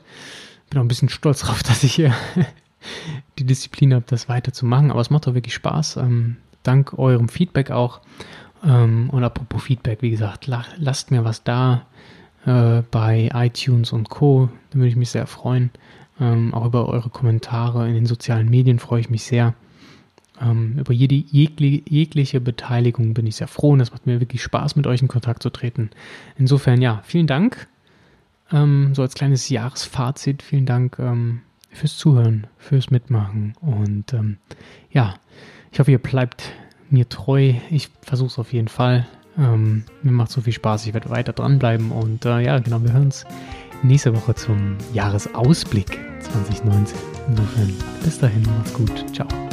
Bin 0.69 0.79
auch 0.79 0.83
ein 0.83 0.87
bisschen 0.87 1.09
stolz 1.09 1.39
darauf, 1.41 1.63
dass 1.63 1.83
ich 1.83 1.93
hier 1.93 2.13
die 3.39 3.45
Disziplin 3.45 3.93
habe, 3.93 4.05
das 4.07 4.29
weiterzumachen. 4.29 4.91
Aber 4.91 5.01
es 5.01 5.09
macht 5.09 5.27
auch 5.27 5.33
wirklich 5.33 5.53
Spaß. 5.53 5.97
Ähm, 5.97 6.37
dank 6.67 6.97
eurem 6.97 7.29
Feedback 7.29 7.71
auch. 7.71 8.01
Ähm, 8.63 9.09
und 9.11 9.23
apropos 9.23 9.63
Feedback, 9.63 10.01
wie 10.01 10.11
gesagt, 10.11 10.47
lasst 10.47 11.11
mir 11.11 11.23
was 11.23 11.43
da 11.43 11.85
äh, 12.45 12.81
bei 12.91 13.29
iTunes 13.33 13.91
und 13.91 14.09
Co. 14.09 14.49
Da 14.71 14.79
würde 14.79 14.89
ich 14.89 14.95
mich 14.95 15.09
sehr 15.09 15.27
freuen. 15.27 15.71
Ähm, 16.19 16.53
auch 16.53 16.65
über 16.65 16.87
eure 16.87 17.09
Kommentare 17.09 17.87
in 17.87 17.93
den 17.93 18.05
sozialen 18.05 18.49
Medien 18.49 18.79
freue 18.79 19.01
ich 19.01 19.09
mich 19.09 19.23
sehr. 19.23 19.53
Ähm, 20.41 20.77
über 20.79 20.93
jede, 20.93 21.15
jegli, 21.15 21.83
jegliche 21.87 22.41
Beteiligung 22.41 23.13
bin 23.13 23.27
ich 23.27 23.37
sehr 23.37 23.47
froh 23.47 23.71
und 23.71 23.81
es 23.81 23.91
macht 23.91 24.05
mir 24.05 24.19
wirklich 24.19 24.43
Spaß, 24.43 24.75
mit 24.75 24.87
euch 24.87 25.01
in 25.01 25.07
Kontakt 25.07 25.43
zu 25.43 25.49
treten. 25.49 25.89
Insofern, 26.37 26.81
ja, 26.81 27.01
vielen 27.05 27.27
Dank. 27.27 27.67
Ähm, 28.51 28.93
so 28.93 29.01
als 29.01 29.15
kleines 29.15 29.49
Jahresfazit, 29.49 30.43
vielen 30.43 30.65
Dank 30.65 30.99
ähm, 30.99 31.41
fürs 31.75 31.97
Zuhören, 31.97 32.47
fürs 32.57 32.89
Mitmachen 32.89 33.53
und 33.61 34.13
ähm, 34.13 34.37
ja, 34.89 35.15
ich 35.71 35.79
hoffe, 35.79 35.91
ihr 35.91 35.99
bleibt 35.99 36.53
mir 36.89 37.09
treu. 37.09 37.53
Ich 37.69 37.89
versuche 38.01 38.29
es 38.29 38.39
auf 38.39 38.53
jeden 38.53 38.69
Fall. 38.69 39.05
Ähm, 39.37 39.83
mir 40.01 40.11
macht 40.11 40.31
so 40.31 40.41
viel 40.41 40.53
Spaß. 40.53 40.87
Ich 40.87 40.93
werde 40.93 41.09
weiter 41.09 41.33
dranbleiben. 41.33 41.91
Und 41.91 42.25
äh, 42.25 42.39
ja, 42.39 42.59
genau, 42.59 42.81
wir 42.81 42.93
hören 42.93 43.05
uns 43.05 43.25
nächste 43.83 44.15
Woche 44.15 44.35
zum 44.35 44.77
Jahresausblick 44.93 45.99
2019. 46.21 46.97
Insofern, 47.27 47.73
bis 48.03 48.19
dahin, 48.19 48.43
macht's 48.43 48.73
gut. 48.73 49.13
Ciao. 49.13 49.44